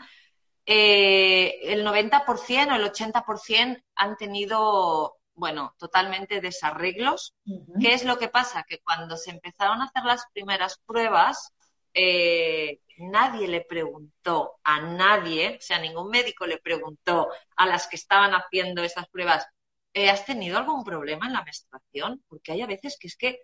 eh, 0.66 1.60
el 1.72 1.84
90% 1.84 2.72
o 2.72 2.74
el 2.74 2.84
80% 2.84 3.82
han 3.94 4.16
tenido, 4.16 5.16
bueno, 5.34 5.74
totalmente 5.78 6.40
desarreglos. 6.40 7.34
¿Qué 7.80 7.94
es 7.94 8.04
lo 8.04 8.18
que 8.18 8.28
pasa? 8.28 8.64
Que 8.68 8.80
cuando 8.80 9.16
se 9.16 9.30
empezaron 9.30 9.80
a 9.80 9.84
hacer 9.84 10.02
las 10.04 10.26
primeras 10.32 10.80
pruebas, 10.84 11.52
eh, 11.98 12.80
nadie 12.98 13.48
le 13.48 13.62
preguntó 13.62 14.58
a 14.62 14.80
nadie, 14.80 15.56
o 15.58 15.62
sea, 15.62 15.78
ningún 15.78 16.10
médico 16.10 16.46
le 16.46 16.58
preguntó 16.58 17.30
a 17.56 17.66
las 17.66 17.86
que 17.86 17.96
estaban 17.96 18.32
haciendo 18.32 18.82
esas 18.82 19.08
pruebas, 19.08 19.46
eh, 19.94 20.10
¿has 20.10 20.26
tenido 20.26 20.58
algún 20.58 20.84
problema 20.84 21.26
en 21.26 21.32
la 21.32 21.42
menstruación? 21.42 22.22
Porque 22.28 22.52
hay 22.52 22.60
a 22.60 22.66
veces 22.66 22.98
que 23.00 23.08
es 23.08 23.16
que 23.16 23.40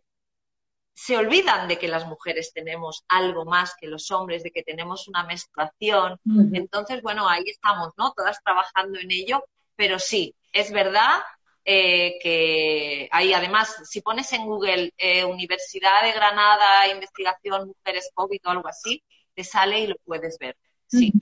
se 0.95 1.17
olvidan 1.17 1.67
de 1.67 1.79
que 1.79 1.89
las 1.89 2.07
mujeres 2.07 2.53
tenemos 2.53 3.05
algo 3.09 3.47
más 3.47 3.75
que 3.81 3.87
los 3.87 4.11
hombres, 4.11 4.43
de 4.43 4.51
que 4.51 4.63
tenemos 4.63 5.09
una 5.09 5.25
menstruación. 5.25 6.21
Entonces, 6.53 7.01
bueno, 7.01 7.27
ahí 7.27 7.45
estamos, 7.47 7.95
¿no? 7.97 8.13
Todas 8.13 8.43
trabajando 8.45 8.99
en 9.01 9.11
ello, 9.11 9.43
pero 9.75 9.99
sí, 9.99 10.37
es 10.53 10.71
verdad 10.71 11.23
eh, 11.65 12.19
que 12.21 13.09
ahí 13.13 13.33
además, 13.33 13.77
si 13.85 14.01
pones 14.01 14.33
en 14.33 14.45
Google 14.47 14.93
eh, 14.99 15.25
Universidad 15.25 16.03
de 16.03 16.13
Granada, 16.13 16.89
investigación 16.91 17.69
mujeres 17.69 18.11
COVID 18.15 18.41
o 18.45 18.51
algo 18.51 18.69
así, 18.69 19.03
te 19.35 19.45
sale 19.45 19.81
y 19.81 19.87
lo 19.87 19.97
puedes 20.05 20.39
ver. 20.39 20.57
Sí. 20.87 21.13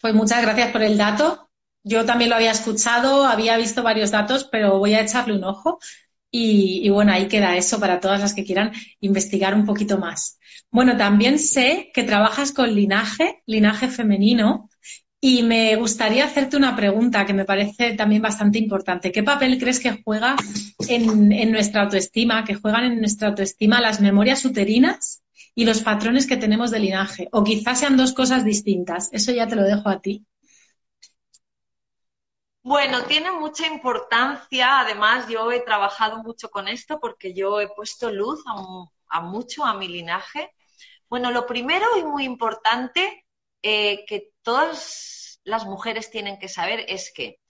Pues 0.00 0.14
muchas 0.14 0.42
gracias 0.42 0.72
por 0.72 0.82
el 0.82 0.98
dato. 0.98 1.48
Yo 1.84 2.04
también 2.04 2.30
lo 2.30 2.36
había 2.36 2.52
escuchado, 2.52 3.24
había 3.24 3.56
visto 3.56 3.82
varios 3.82 4.10
datos, 4.10 4.48
pero 4.50 4.78
voy 4.78 4.94
a 4.94 5.00
echarle 5.00 5.34
un 5.34 5.44
ojo. 5.44 5.78
Y, 6.34 6.88
bueno, 6.88 7.12
ahí 7.12 7.28
queda 7.28 7.56
eso 7.58 7.78
para 7.78 8.00
todas 8.00 8.18
las 8.18 8.32
que 8.32 8.44
quieran 8.44 8.72
investigar 9.00 9.54
un 9.54 9.66
poquito 9.66 9.98
más. 9.98 10.38
Bueno, 10.70 10.96
también 10.96 11.38
sé 11.38 11.90
que 11.92 12.04
trabajas 12.04 12.52
con 12.52 12.74
linaje, 12.74 13.42
linaje 13.44 13.88
femenino, 13.88 14.70
y 15.24 15.44
me 15.44 15.76
gustaría 15.76 16.24
hacerte 16.24 16.56
una 16.56 16.74
pregunta 16.74 17.24
que 17.24 17.32
me 17.32 17.44
parece 17.44 17.92
también 17.92 18.20
bastante 18.20 18.58
importante. 18.58 19.12
¿Qué 19.12 19.22
papel 19.22 19.56
crees 19.56 19.78
que 19.78 20.02
juega 20.02 20.34
en, 20.88 21.52
nuestra 21.52 21.82
autoestima, 21.82 22.42
que 22.42 22.56
juegan 22.56 22.86
en 22.86 22.98
nuestra 22.98 23.28
autoestima 23.28 23.80
las 23.80 24.00
memorias 24.00 24.44
uterinas 24.44 25.22
y 25.54 25.64
los 25.64 25.80
patrones 25.80 26.26
que 26.26 26.36
tenemos 26.36 26.72
de 26.72 26.80
linaje? 26.80 27.28
O 27.30 27.44
quizás 27.44 27.78
sean 27.78 27.96
dos 27.96 28.12
cosas 28.14 28.44
distintas. 28.44 29.10
Eso 29.12 29.30
ya 29.30 29.46
te 29.46 29.54
lo 29.54 29.62
dejo 29.62 29.88
a 29.90 30.00
ti. 30.00 30.26
Bueno, 32.64 33.04
tiene 33.04 33.30
mucha 33.30 33.68
importancia. 33.68 34.80
Además, 34.80 35.28
yo 35.28 35.52
he 35.52 35.60
trabajado 35.60 36.20
mucho 36.24 36.50
con 36.50 36.66
esto 36.66 36.98
porque 36.98 37.32
yo 37.32 37.60
he 37.60 37.68
puesto 37.68 38.10
luz 38.10 38.42
a, 39.08 39.20
mucho 39.20 39.64
a 39.64 39.74
mi 39.74 39.86
linaje. 39.86 40.52
Bueno, 41.08 41.30
lo 41.30 41.46
primero 41.46 41.86
y 41.96 42.02
muy 42.02 42.24
importante 42.24 43.21
eh, 43.62 44.04
que 44.06 44.32
todas 44.42 45.40
las 45.44 45.64
mujeres 45.64 46.10
tienen 46.10 46.38
que 46.38 46.48
saber 46.48 46.84
es 46.88 47.12
que 47.12 47.40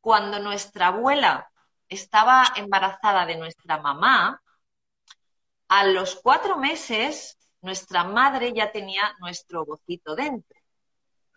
cuando 0.00 0.38
nuestra 0.38 0.88
abuela 0.88 1.50
estaba 1.88 2.44
embarazada 2.56 3.26
de 3.26 3.36
nuestra 3.36 3.78
mamá, 3.78 4.42
a 5.68 5.86
los 5.86 6.16
cuatro 6.16 6.56
meses 6.58 7.38
nuestra 7.60 8.04
madre 8.04 8.52
ya 8.54 8.70
tenía 8.72 9.14
nuestro 9.20 9.64
bocito 9.64 10.14
dentro. 10.14 10.58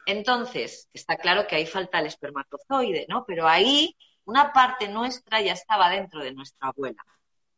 Entonces, 0.06 0.90
está 0.94 1.18
claro 1.18 1.48
que 1.48 1.56
ahí 1.56 1.66
falta 1.66 2.00
el 2.00 2.08
espermatozoide, 2.08 3.06
¿no? 3.10 3.26
Pero 3.26 3.48
ahí 3.48 3.96
una 4.26 4.54
parte 4.54 4.88
nuestra 4.88 5.42
ya 5.42 5.54
estaba 5.54 5.90
dentro 5.90 6.24
de 6.24 6.34
nuestra 6.34 6.70
abuela. 6.70 7.04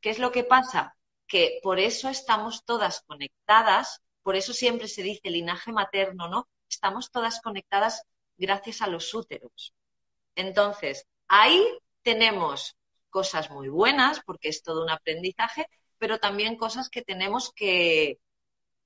¿Qué 0.01 0.09
es 0.09 0.19
lo 0.19 0.31
que 0.31 0.43
pasa? 0.43 0.95
Que 1.27 1.59
por 1.63 1.79
eso 1.79 2.09
estamos 2.09 2.65
todas 2.65 3.01
conectadas, 3.05 4.01
por 4.21 4.35
eso 4.35 4.53
siempre 4.53 4.87
se 4.87 5.03
dice 5.03 5.29
linaje 5.29 5.71
materno, 5.71 6.27
¿no? 6.27 6.47
Estamos 6.73 7.11
todas 7.11 7.39
conectadas 7.39 8.03
gracias 8.35 8.81
a 8.81 8.87
los 8.87 9.13
úteros. 9.13 9.75
Entonces, 10.35 11.05
ahí 11.27 11.63
tenemos 12.01 12.75
cosas 13.11 13.51
muy 13.51 13.69
buenas, 13.69 14.21
porque 14.25 14.49
es 14.49 14.63
todo 14.63 14.81
un 14.83 14.89
aprendizaje, 14.89 15.67
pero 15.99 16.17
también 16.17 16.57
cosas 16.57 16.89
que 16.89 17.03
tenemos 17.03 17.51
que, 17.55 18.17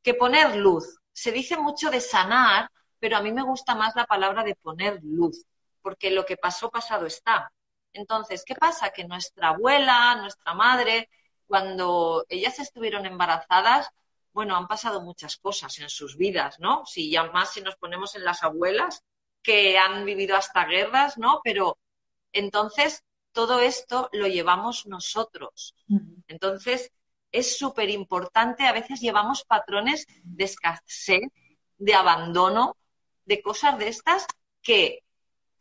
que 0.04 0.14
poner 0.14 0.58
luz. 0.58 1.00
Se 1.14 1.32
dice 1.32 1.58
mucho 1.58 1.90
de 1.90 2.02
sanar, 2.02 2.70
pero 3.00 3.16
a 3.16 3.22
mí 3.22 3.32
me 3.32 3.44
gusta 3.44 3.74
más 3.74 3.96
la 3.96 4.06
palabra 4.06 4.44
de 4.44 4.56
poner 4.56 5.00
luz, 5.02 5.46
porque 5.82 6.12
lo 6.12 6.26
que 6.26 6.36
pasó, 6.36 6.70
pasado 6.70 7.06
está. 7.06 7.54
Entonces, 7.94 8.44
¿qué 8.46 8.56
pasa? 8.56 8.90
Que 8.90 9.06
nuestra 9.06 9.50
abuela, 9.50 10.16
nuestra 10.16 10.54
madre, 10.54 11.10
cuando 11.48 12.26
ellas 12.28 12.60
estuvieron 12.60 13.06
embarazadas, 13.06 13.90
bueno, 14.38 14.56
han 14.56 14.68
pasado 14.68 15.02
muchas 15.02 15.38
cosas 15.38 15.80
en 15.80 15.90
sus 15.90 16.16
vidas, 16.16 16.60
¿no? 16.60 16.86
Si 16.86 17.10
ya 17.10 17.24
más 17.32 17.54
si 17.54 17.62
nos 17.62 17.76
ponemos 17.76 18.14
en 18.14 18.24
las 18.24 18.44
abuelas, 18.44 19.04
que 19.42 19.80
han 19.80 20.06
vivido 20.06 20.36
hasta 20.36 20.66
guerras, 20.66 21.18
¿no? 21.18 21.42
Pero 21.44 21.80
entonces, 22.32 23.04
todo 23.32 23.60
esto 23.62 24.10
lo 24.14 24.28
llevamos 24.28 24.86
nosotros. 24.86 25.74
Entonces, 26.28 26.92
es 27.32 27.58
súper 27.58 27.90
importante, 27.90 28.68
a 28.68 28.74
veces 28.74 29.02
llevamos 29.02 29.44
patrones 29.44 30.06
de 30.22 30.44
escasez, 30.44 31.24
de 31.80 31.96
abandono, 31.96 32.78
de 33.26 33.42
cosas 33.42 33.80
de 33.80 33.88
estas 33.88 34.28
que 34.62 35.04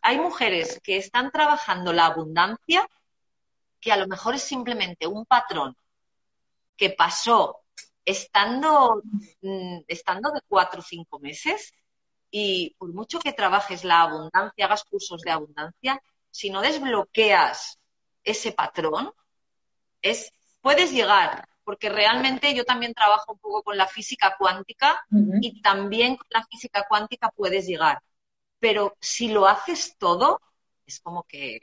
hay 0.03 0.19
mujeres 0.19 0.83
que 0.85 0.99
están 0.99 1.31
trabajando 1.31 1.95
la 1.95 2.05
abundancia, 2.05 2.87
que 3.81 3.91
a 3.91 3.97
lo 3.97 4.07
mejor 4.07 4.35
es 4.35 4.43
simplemente 4.43 5.07
un 5.07 5.25
patrón 5.25 5.75
que 6.77 6.91
pasó 6.91 7.63
estando, 8.07 9.03
mm, 9.43 9.81
estando 9.89 10.31
de 10.31 10.41
cuatro 10.49 10.81
o 10.81 10.85
cinco 10.85 11.19
meses 11.19 11.75
y 12.31 12.75
por 12.79 12.93
mucho 12.95 13.19
que 13.19 13.33
trabajes 13.33 13.85
la 13.85 14.03
abundancia, 14.03 14.65
hagas 14.65 14.85
cursos 14.85 15.21
de 15.23 15.33
abundancia, 15.33 16.01
si 16.31 16.51
no 16.51 16.63
desbloqueas 16.63 17.79
ese 18.23 18.53
patrón, 18.53 19.11
es, 20.03 20.33
puedes 20.61 20.93
llegar, 20.93 21.49
porque 21.65 21.89
realmente 21.89 22.55
yo 22.55 22.65
también 22.65 22.95
trabajo 22.95 23.33
un 23.33 23.39
poco 23.39 23.63
con 23.63 23.77
la 23.77 23.87
física 23.87 24.37
cuántica 24.39 25.05
y 25.41 25.61
también 25.61 26.17
con 26.17 26.27
la 26.31 26.45
física 26.45 26.87
cuántica 26.89 27.31
puedes 27.35 27.67
llegar. 27.67 28.01
Pero 28.61 28.97
si 29.01 29.29
lo 29.29 29.47
haces 29.47 29.97
todo, 29.99 30.41
es 30.87 31.01
como 31.01 31.25
que, 31.25 31.59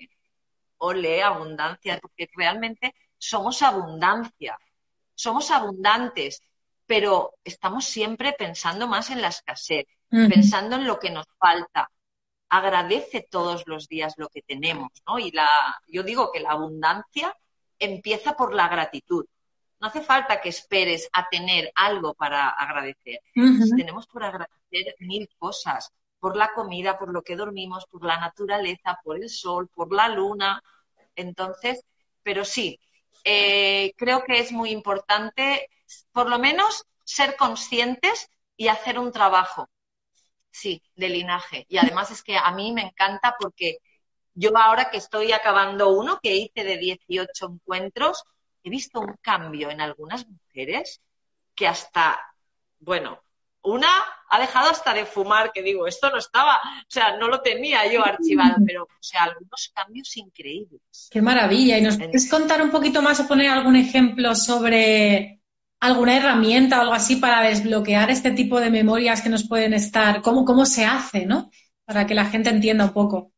ole, 0.77 1.23
abundancia, 1.23 1.99
porque 2.01 2.29
realmente 2.35 2.93
somos 3.17 3.61
abundancia, 3.61 4.57
somos 5.15 5.51
abundantes, 5.51 6.41
pero 6.85 7.33
estamos 7.43 7.85
siempre 7.85 8.33
pensando 8.33 8.87
más 8.87 9.09
en 9.09 9.21
la 9.21 9.29
escasez, 9.29 9.85
pensando 10.09 10.75
en 10.75 10.85
lo 10.85 10.99
que 10.99 11.09
nos 11.09 11.25
falta. 11.39 11.89
Agradece 12.49 13.25
todos 13.29 13.63
los 13.65 13.87
días 13.87 14.13
lo 14.17 14.29
que 14.29 14.41
tenemos, 14.41 14.91
¿no? 15.07 15.17
Y 15.17 15.31
la, 15.31 15.49
yo 15.87 16.03
digo 16.03 16.31
que 16.31 16.39
la 16.39 16.51
abundancia 16.51 17.35
empieza 17.79 18.35
por 18.35 18.53
la 18.53 18.67
gratitud. 18.67 19.25
No 19.79 19.87
hace 19.87 20.01
falta 20.01 20.39
que 20.39 20.49
esperes 20.49 21.09
a 21.11 21.27
tener 21.29 21.71
algo 21.75 22.13
para 22.13 22.49
agradecer. 22.49 23.19
Tenemos 23.75 24.07
por 24.07 24.23
agradecer 24.23 24.95
mil 24.99 25.27
cosas, 25.37 25.91
por 26.19 26.37
la 26.37 26.53
comida, 26.53 26.97
por 26.97 27.11
lo 27.11 27.21
que 27.21 27.35
dormimos, 27.35 27.85
por 27.87 28.05
la 28.05 28.17
naturaleza, 28.17 28.99
por 29.03 29.17
el 29.17 29.29
sol, 29.29 29.67
por 29.67 29.91
la 29.91 30.07
luna. 30.07 30.61
Entonces, 31.15 31.83
pero 32.23 32.45
sí, 32.45 32.79
eh, 33.23 33.93
creo 33.97 34.23
que 34.23 34.39
es 34.39 34.51
muy 34.51 34.71
importante, 34.71 35.69
por 36.11 36.29
lo 36.29 36.39
menos, 36.39 36.85
ser 37.03 37.35
conscientes 37.35 38.29
y 38.57 38.67
hacer 38.67 38.99
un 38.99 39.11
trabajo 39.11 39.69
sí, 40.53 40.81
de 40.95 41.09
linaje. 41.09 41.65
Y 41.67 41.77
además 41.77 42.11
es 42.11 42.23
que 42.23 42.37
a 42.37 42.51
mí 42.51 42.71
me 42.71 42.83
encanta 42.83 43.35
porque 43.39 43.79
yo 44.33 44.55
ahora 44.57 44.89
que 44.89 44.97
estoy 44.97 45.31
acabando 45.31 45.89
uno 45.89 46.19
que 46.21 46.35
hice 46.35 46.63
de 46.63 46.77
18 46.77 47.45
encuentros, 47.47 48.23
he 48.63 48.69
visto 48.69 48.99
un 49.01 49.17
cambio 49.21 49.69
en 49.69 49.81
algunas 49.81 50.27
mujeres 50.27 51.01
que 51.55 51.67
hasta, 51.67 52.19
bueno, 52.79 53.21
una 53.63 53.89
ha 54.29 54.39
dejado 54.39 54.69
hasta 54.69 54.93
de 54.93 55.05
fumar, 55.05 55.51
que 55.51 55.61
digo, 55.61 55.87
esto 55.87 56.09
no 56.09 56.17
estaba, 56.17 56.57
o 56.57 56.85
sea, 56.89 57.17
no 57.17 57.27
lo 57.27 57.41
tenía 57.41 57.91
yo 57.91 58.03
archivado, 58.03 58.55
pero, 58.65 58.83
o 58.83 58.87
sea, 58.99 59.23
algunos 59.23 59.71
cambios 59.73 60.17
increíbles. 60.17 61.09
Qué 61.11 61.21
maravilla. 61.21 61.77
¿Y 61.77 61.81
nos 61.81 61.97
puedes 61.97 62.29
contar 62.29 62.61
un 62.61 62.71
poquito 62.71 63.01
más 63.01 63.19
o 63.19 63.27
poner 63.27 63.49
algún 63.49 63.75
ejemplo 63.75 64.35
sobre 64.35 65.41
alguna 65.79 66.17
herramienta 66.17 66.79
o 66.79 66.81
algo 66.81 66.93
así 66.93 67.17
para 67.17 67.41
desbloquear 67.41 68.09
este 68.09 68.31
tipo 68.31 68.59
de 68.59 68.69
memorias 68.69 69.21
que 69.21 69.29
nos 69.29 69.47
pueden 69.47 69.73
estar? 69.73 70.21
¿Cómo, 70.21 70.45
cómo 70.45 70.65
se 70.65 70.85
hace, 70.85 71.25
no? 71.25 71.49
Para 71.85 72.05
que 72.07 72.15
la 72.15 72.25
gente 72.25 72.49
entienda 72.49 72.85
un 72.85 72.93
poco. 72.93 73.33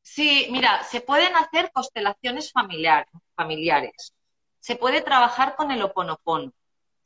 Sí, 0.00 0.46
mira, 0.50 0.82
se 0.84 1.00
pueden 1.00 1.34
hacer 1.36 1.70
constelaciones 1.72 2.52
familiares. 2.52 4.14
Se 4.58 4.76
puede 4.76 5.02
trabajar 5.02 5.54
con 5.54 5.70
el 5.70 5.82
oponopono. 5.82 6.52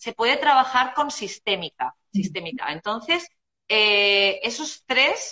Se 0.01 0.15
puede 0.15 0.39
trabajar 0.39 0.95
con 0.95 1.11
sistémica. 1.11 1.95
sistémica. 2.11 2.73
Entonces, 2.73 3.29
eh, 3.69 4.41
esos 4.43 4.83
tres 4.87 5.31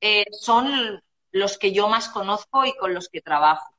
eh, 0.00 0.24
son 0.40 1.02
los 1.32 1.58
que 1.58 1.70
yo 1.72 1.86
más 1.88 2.08
conozco 2.08 2.64
y 2.64 2.74
con 2.78 2.94
los 2.94 3.10
que 3.10 3.20
trabajo 3.20 3.76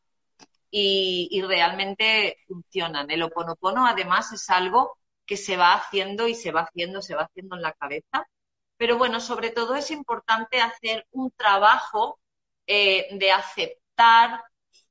y, 0.70 1.42
realmente 1.42 2.38
funcionan. 2.48 3.10
El 3.10 3.24
oponopono 3.24 3.88
además 3.88 4.32
es 4.32 4.48
algo 4.52 5.00
que 5.26 5.38
se 5.38 5.58
va 5.58 5.74
haciendo 5.74 6.28
y 6.28 6.36
se 6.36 6.52
va 6.52 6.62
haciendo, 6.62 7.02
se 7.02 7.16
va 7.16 7.24
haciendo 7.24 7.56
en 7.56 7.64
la 7.64 7.74
cabeza. 7.74 8.28
Pero 8.78 9.00
bueno, 9.00 9.20
sobre 9.20 9.50
todo 9.50 9.74
es 9.74 9.90
importante 9.90 10.62
hacer 10.62 11.08
un 11.10 11.32
trabajo 11.32 12.20
eh, 12.68 13.08
de 13.12 13.32
aceptar 13.32 14.44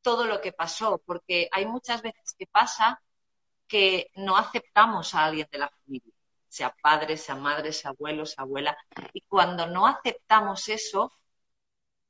todo 0.02 0.24
lo 0.24 0.40
que 0.40 0.52
pasó, 0.52 1.00
porque 1.06 1.48
hay 1.52 1.66
muchas 1.66 2.02
veces 2.02 2.34
que 2.36 2.48
pasa 2.48 3.00
que 3.66 4.10
no 4.16 4.36
aceptamos 4.36 5.14
a 5.14 5.24
alguien 5.26 5.48
de 5.50 5.58
la 5.58 5.68
familia, 5.68 6.12
sea 6.48 6.74
padre, 6.82 7.16
sea 7.16 7.34
madre, 7.34 7.72
sea 7.72 7.90
abuelo, 7.90 8.26
sea 8.26 8.44
abuela. 8.44 8.76
Y 9.12 9.22
cuando 9.22 9.66
no 9.66 9.86
aceptamos 9.86 10.68
eso, 10.68 11.12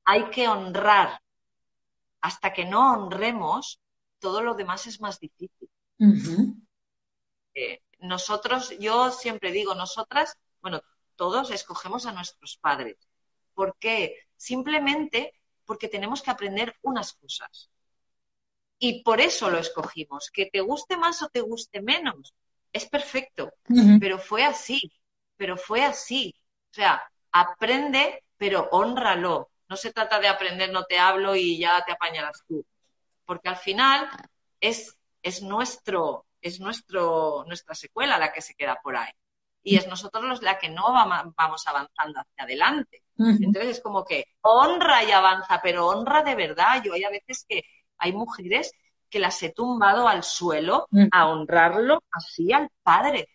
hay 0.04 0.30
que 0.30 0.48
honrar 0.48 1.20
hasta 2.20 2.52
que 2.52 2.64
no 2.64 2.92
honremos, 2.92 3.80
todo 4.18 4.42
lo 4.42 4.54
demás 4.54 4.86
es 4.86 5.00
más 5.00 5.20
difícil. 5.20 5.70
Eh, 7.54 7.82
nosotros, 8.00 8.76
yo 8.78 9.10
siempre 9.10 9.52
digo, 9.52 9.74
nosotras, 9.74 10.36
bueno, 10.60 10.80
todos 11.16 11.50
escogemos 11.50 12.06
a 12.06 12.12
nuestros 12.12 12.56
padres. 12.56 12.96
¿Por 13.54 13.76
qué? 13.78 14.16
Simplemente 14.36 15.40
porque 15.64 15.88
tenemos 15.88 16.22
que 16.22 16.30
aprender 16.30 16.74
unas 16.82 17.12
cosas. 17.14 17.70
Y 18.78 19.02
por 19.02 19.20
eso 19.20 19.50
lo 19.50 19.58
escogimos. 19.58 20.30
Que 20.30 20.46
te 20.46 20.60
guste 20.60 20.96
más 20.96 21.22
o 21.22 21.28
te 21.28 21.40
guste 21.40 21.80
menos, 21.80 22.34
es 22.72 22.86
perfecto. 22.86 23.52
Pero 24.00 24.18
fue 24.18 24.44
así, 24.44 24.92
pero 25.36 25.56
fue 25.56 25.84
así. 25.84 26.34
O 26.70 26.74
sea, 26.74 27.02
aprende, 27.32 28.24
pero 28.36 28.68
honralo. 28.72 29.50
No 29.68 29.76
se 29.76 29.92
trata 29.92 30.18
de 30.20 30.28
aprender, 30.28 30.70
no 30.70 30.84
te 30.84 30.98
hablo 30.98 31.34
y 31.34 31.58
ya 31.58 31.82
te 31.86 31.92
apañarás 31.92 32.42
tú. 32.46 32.64
Porque 33.24 33.48
al 33.48 33.56
final 33.56 34.08
es, 34.60 34.96
es, 35.22 35.40
nuestro, 35.40 36.26
es 36.40 36.60
nuestro, 36.60 37.44
nuestra 37.46 37.74
secuela 37.74 38.18
la 38.18 38.32
que 38.32 38.42
se 38.42 38.54
queda 38.54 38.78
por 38.82 38.96
ahí. 38.96 39.12
Y 39.62 39.76
es 39.76 39.86
nosotros 39.86 40.24
los 40.24 40.42
la 40.42 40.58
que 40.58 40.68
no 40.68 40.92
vamos 40.92 41.66
avanzando 41.66 42.20
hacia 42.20 42.44
adelante. 42.44 43.02
Entonces 43.16 43.78
es 43.78 43.80
como 43.80 44.04
que 44.04 44.26
honra 44.42 45.04
y 45.04 45.12
avanza, 45.12 45.60
pero 45.62 45.86
honra 45.86 46.22
de 46.22 46.34
verdad. 46.34 46.82
Yo 46.84 46.92
hay 46.92 47.04
a 47.04 47.10
veces 47.10 47.46
que 47.48 47.64
hay 48.04 48.12
mujeres 48.12 48.72
que 49.08 49.18
las 49.18 49.42
he 49.42 49.50
tumbado 49.50 50.08
al 50.08 50.22
suelo 50.22 50.88
a 51.10 51.28
honrarlo 51.28 52.02
así 52.10 52.52
al 52.52 52.68
padre. 52.82 53.28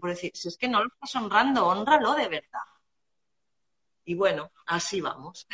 Por 0.00 0.10
decir, 0.10 0.32
si 0.34 0.48
es 0.48 0.56
que 0.56 0.68
no 0.68 0.82
lo 0.82 0.88
estás 0.88 1.14
honrando, 1.16 1.66
honralo 1.66 2.14
de 2.14 2.28
verdad. 2.28 2.60
Y 4.04 4.14
bueno, 4.14 4.50
así 4.66 5.00
vamos. 5.00 5.46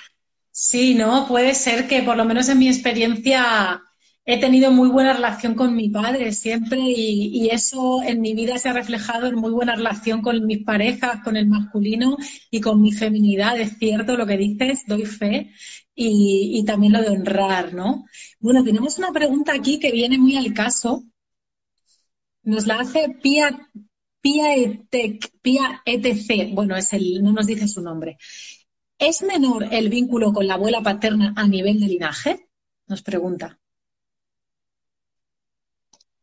Sí, 0.50 0.94
no, 0.94 1.26
puede 1.28 1.54
ser 1.54 1.86
que 1.86 2.02
por 2.02 2.16
lo 2.16 2.24
menos 2.24 2.48
en 2.48 2.58
mi 2.58 2.68
experiencia 2.68 3.82
he 4.28 4.40
tenido 4.40 4.72
muy 4.72 4.88
buena 4.88 5.12
relación 5.12 5.54
con 5.54 5.76
mi 5.76 5.88
padre 5.88 6.32
siempre 6.32 6.78
y, 6.80 7.48
eso 7.48 8.02
en 8.02 8.20
mi 8.20 8.34
vida 8.34 8.58
se 8.58 8.68
ha 8.68 8.72
reflejado 8.72 9.28
en 9.28 9.36
muy 9.36 9.52
buena 9.52 9.76
relación 9.76 10.20
con 10.20 10.44
mis 10.46 10.64
parejas, 10.64 11.22
con 11.22 11.36
el 11.36 11.46
masculino 11.46 12.16
y 12.50 12.60
con 12.60 12.82
mi 12.82 12.92
feminidad. 12.92 13.58
Es 13.58 13.78
cierto 13.78 14.16
lo 14.16 14.26
que 14.26 14.36
dices, 14.36 14.82
doy 14.86 15.06
fe 15.06 15.52
y, 15.94 16.62
también 16.66 16.92
lo 16.92 17.02
de 17.02 17.10
honrar, 17.10 17.72
¿no? 17.72 18.04
Bueno, 18.40 18.64
tenemos 18.64 18.98
una 18.98 19.12
pregunta 19.12 19.54
aquí 19.54 19.78
que 19.78 19.92
viene 19.92 20.18
muy 20.18 20.36
al 20.36 20.52
caso. 20.52 21.04
Nos 22.42 22.66
la 22.66 22.80
hace 22.80 23.08
Pia, 23.22 23.70
ETC. 25.84 26.52
Bueno, 26.52 26.76
es 26.76 26.92
el, 26.92 27.22
no 27.22 27.32
nos 27.32 27.46
dice 27.46 27.68
su 27.68 27.80
nombre. 27.80 28.18
¿Es 28.98 29.22
menor 29.22 29.68
el 29.70 29.88
vínculo 29.88 30.32
con 30.32 30.48
la 30.48 30.54
abuela 30.54 30.82
paterna 30.82 31.32
a 31.36 31.46
nivel 31.46 31.78
de 31.78 31.86
linaje? 31.86 32.48
Nos 32.88 33.02
pregunta. 33.02 33.60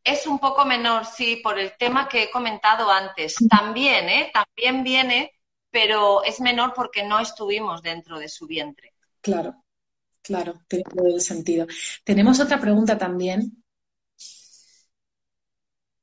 Es 0.04 0.26
un 0.26 0.38
poco 0.38 0.64
menor, 0.66 1.06
sí, 1.06 1.40
por 1.42 1.58
el 1.58 1.72
tema 1.78 2.08
que 2.08 2.24
he 2.24 2.30
comentado 2.30 2.90
antes. 2.90 3.36
También, 3.48 4.08
¿eh? 4.08 4.30
También 4.32 4.84
viene, 4.84 5.32
pero 5.70 6.22
es 6.22 6.40
menor 6.40 6.74
porque 6.74 7.02
no 7.02 7.18
estuvimos 7.18 7.82
dentro 7.82 8.18
de 8.18 8.28
su 8.28 8.46
vientre. 8.46 8.92
Claro, 9.22 9.64
claro, 10.22 10.60
tiene 10.68 10.84
todo 10.84 11.06
el 11.06 11.20
sentido. 11.22 11.66
Tenemos 12.04 12.38
otra 12.38 12.60
pregunta 12.60 12.98
también 12.98 13.64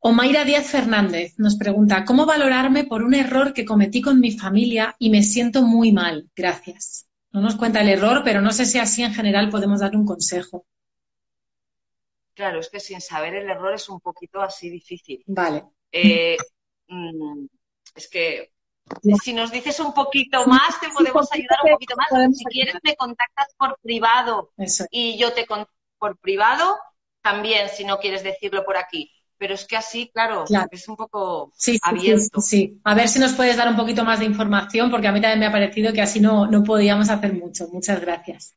Omaira 0.04 0.44
Díaz 0.44 0.66
Fernández 0.66 1.36
nos 1.38 1.56
pregunta, 1.56 2.04
¿cómo 2.06 2.26
valorarme 2.26 2.86
por 2.86 3.04
un 3.04 3.14
error 3.14 3.54
que 3.54 3.66
cometí 3.66 4.02
con 4.02 4.20
mi 4.20 4.32
familia 4.32 4.96
y 4.98 5.12
me 5.12 5.22
siento 5.22 5.62
muy 5.62 5.92
mal? 5.92 6.28
Gracias. 6.36 7.06
No 7.32 7.40
nos 7.40 7.54
cuenta 7.54 7.82
el 7.82 7.90
error, 7.90 8.24
pero 8.26 8.42
no 8.42 8.52
sé 8.52 8.66
si 8.66 8.80
así 8.80 9.04
en 9.04 9.14
general 9.14 9.52
podemos 9.52 9.82
dar 9.82 9.96
un 9.96 10.04
consejo. 10.04 10.66
Claro, 12.42 12.60
es 12.60 12.70
que 12.70 12.80
sin 12.80 13.00
saber 13.00 13.36
el 13.36 13.48
error 13.48 13.72
es 13.72 13.88
un 13.88 14.00
poquito 14.00 14.42
así 14.42 14.68
difícil. 14.68 15.24
Vale. 15.28 15.64
Eh, 15.92 16.36
mm, 16.88 17.46
es 17.94 18.10
que 18.10 18.52
si 19.24 19.32
nos 19.34 19.52
dices 19.52 19.80
un 19.80 19.94
poquito 19.94 20.48
más, 20.48 20.80
te 20.82 20.90
podemos 20.90 21.32
ayudar 21.32 21.60
un 21.66 21.74
poquito 21.74 21.94
más. 21.96 22.36
Si 22.36 22.44
quieres, 22.46 22.78
me 22.82 22.96
contactas 22.96 23.54
por 23.56 23.78
privado 23.80 24.54
y 24.90 25.20
yo 25.20 25.34
te 25.34 25.46
contesto 25.46 25.72
por 26.00 26.18
privado, 26.18 26.80
también 27.22 27.70
si 27.70 27.84
no 27.84 28.00
quieres 28.00 28.24
decirlo 28.24 28.66
por 28.66 28.76
aquí. 28.76 29.12
Pero 29.38 29.54
es 29.54 29.68
que 29.68 29.78
así, 29.78 30.10
claro, 30.12 30.46
es 30.72 30.88
un 30.88 30.96
poco 30.96 31.54
abierto. 31.84 32.42
Sí, 32.42 32.58
sí, 32.58 32.82
a 32.84 32.96
ver 32.96 33.08
si 33.08 33.20
nos 33.20 33.34
puedes 33.34 33.56
dar 33.56 33.68
un 33.68 33.76
poquito 33.76 34.04
más 34.04 34.18
de 34.18 34.26
información, 34.26 34.90
porque 34.90 35.08
a 35.08 35.12
mí 35.12 35.22
también 35.22 35.42
me 35.42 35.46
ha 35.46 35.52
parecido 35.52 35.94
que 35.94 36.02
así 36.02 36.20
no, 36.20 36.48
no 36.48 36.64
podíamos 36.64 37.08
hacer 37.08 37.34
mucho. 37.34 37.68
Muchas 37.72 38.02
gracias. 38.02 38.56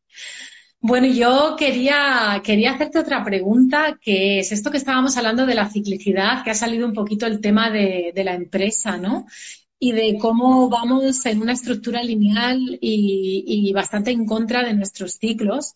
Bueno, 0.86 1.06
yo 1.06 1.56
quería, 1.58 2.42
quería 2.44 2.72
hacerte 2.72 2.98
otra 2.98 3.24
pregunta, 3.24 3.98
que 4.02 4.40
es 4.40 4.52
esto 4.52 4.70
que 4.70 4.76
estábamos 4.76 5.16
hablando 5.16 5.46
de 5.46 5.54
la 5.54 5.70
ciclicidad, 5.70 6.44
que 6.44 6.50
ha 6.50 6.54
salido 6.54 6.86
un 6.86 6.92
poquito 6.92 7.24
el 7.26 7.40
tema 7.40 7.70
de, 7.70 8.12
la 8.22 8.34
empresa, 8.34 8.98
¿no? 8.98 9.24
Y 9.78 9.92
de 9.92 10.18
cómo 10.20 10.68
vamos 10.68 11.24
en 11.24 11.40
una 11.40 11.54
estructura 11.54 12.02
lineal 12.02 12.78
y, 12.82 13.72
bastante 13.72 14.10
en 14.10 14.26
contra 14.26 14.62
de 14.62 14.74
nuestros 14.74 15.14
ciclos. 15.14 15.74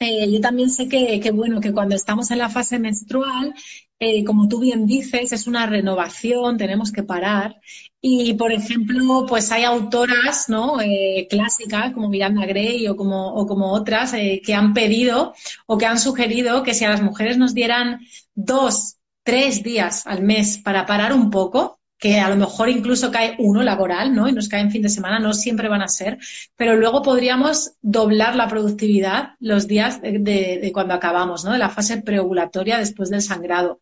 Eh, 0.00 0.28
yo 0.32 0.40
también 0.40 0.68
sé 0.70 0.88
que, 0.88 1.20
que, 1.20 1.30
bueno, 1.30 1.60
que 1.60 1.72
cuando 1.72 1.94
estamos 1.94 2.32
en 2.32 2.38
la 2.38 2.50
fase 2.50 2.80
menstrual 2.80 3.54
eh, 4.02 4.24
como 4.24 4.48
tú 4.48 4.58
bien 4.58 4.84
dices, 4.84 5.32
es 5.32 5.46
una 5.46 5.64
renovación, 5.64 6.58
tenemos 6.58 6.90
que 6.90 7.04
parar. 7.04 7.60
Y, 8.00 8.34
por 8.34 8.50
ejemplo, 8.50 9.26
pues 9.28 9.52
hay 9.52 9.62
autoras 9.62 10.48
¿no? 10.48 10.80
Eh, 10.80 11.28
clásicas 11.30 11.92
como 11.92 12.08
Miranda 12.08 12.44
Gray 12.44 12.88
o 12.88 12.96
como, 12.96 13.72
otras 13.72 14.12
eh, 14.14 14.42
que 14.44 14.54
han 14.54 14.74
pedido 14.74 15.34
o 15.66 15.78
que 15.78 15.86
han 15.86 16.00
sugerido 16.00 16.64
que 16.64 16.74
si 16.74 16.84
a 16.84 16.90
las 16.90 17.00
mujeres 17.00 17.38
nos 17.38 17.54
dieran 17.54 18.00
dos, 18.34 18.96
tres 19.22 19.62
días 19.62 20.04
al 20.04 20.22
mes 20.24 20.58
para 20.58 20.84
parar 20.84 21.12
un 21.12 21.30
poco, 21.30 21.78
que 22.02 22.18
a 22.18 22.28
lo 22.28 22.34
mejor 22.34 22.68
incluso 22.68 23.12
cae 23.12 23.36
uno 23.38 23.62
laboral, 23.62 24.12
¿no? 24.12 24.28
Y 24.28 24.32
nos 24.32 24.48
cae 24.48 24.60
en 24.60 24.72
fin 24.72 24.82
de 24.82 24.88
semana, 24.88 25.20
no 25.20 25.32
siempre 25.32 25.68
van 25.68 25.82
a 25.82 25.86
ser, 25.88 26.18
pero 26.56 26.74
luego 26.74 27.00
podríamos 27.00 27.74
doblar 27.80 28.34
la 28.34 28.48
productividad 28.48 29.34
los 29.38 29.68
días 29.68 30.02
de, 30.02 30.68
cuando 30.74 30.94
acabamos, 30.94 31.44
¿no? 31.44 31.52
De 31.52 31.58
la 31.58 31.70
fase 31.70 32.02
preovulatoria 32.02 32.76
después 32.78 33.08
del 33.08 33.22
sangrado. 33.22 33.78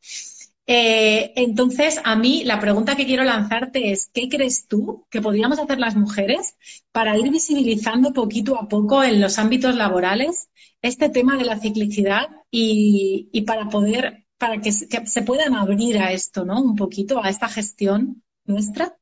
Eh, 0.66 1.32
entonces, 1.34 1.98
a 2.04 2.14
mí 2.14 2.44
la 2.44 2.60
pregunta 2.60 2.94
que 2.94 3.06
quiero 3.06 3.24
lanzarte 3.24 3.90
es, 3.90 4.10
¿qué 4.12 4.28
crees 4.28 4.68
tú 4.68 5.06
que 5.08 5.22
podríamos 5.22 5.58
hacer 5.58 5.78
las 5.78 5.96
mujeres 5.96 6.56
para 6.92 7.16
ir 7.16 7.30
visibilizando 7.30 8.12
poquito 8.12 8.60
a 8.60 8.68
poco 8.68 9.02
en 9.02 9.18
los 9.18 9.38
ámbitos 9.38 9.76
laborales 9.76 10.50
este 10.82 11.08
tema 11.08 11.38
de 11.38 11.46
la 11.46 11.58
ciclicidad 11.58 12.28
y, 12.50 13.30
y 13.32 13.40
para 13.42 13.70
poder 13.70 14.26
para 14.40 14.58
que, 14.58 14.72
se 14.72 15.22
puedan 15.22 15.54
abrir 15.54 15.98
a 15.98 16.12
esto, 16.12 16.46
¿no? 16.46 16.62
Un 16.62 16.74
poquito, 16.74 17.22
a 17.22 17.28
esta 17.28 17.46
gestión 17.46 18.24
nuestra. 18.46 18.96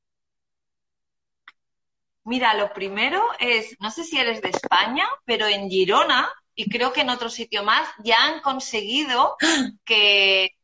Mira, 2.24 2.54
lo 2.54 2.72
primero 2.72 3.22
es, 3.38 3.76
no 3.78 3.92
sé 3.92 4.02
si 4.02 4.18
eres 4.18 4.42
de 4.42 4.48
España, 4.48 5.06
pero 5.24 5.46
en 5.46 5.70
Girona 5.70 6.28
y 6.56 6.68
creo 6.68 6.92
que 6.92 7.02
en 7.02 7.10
otro 7.10 7.30
sitio 7.30 7.62
más 7.62 7.88
ya 8.02 8.16
han 8.24 8.40
conseguido 8.40 9.36
que, 9.84 10.56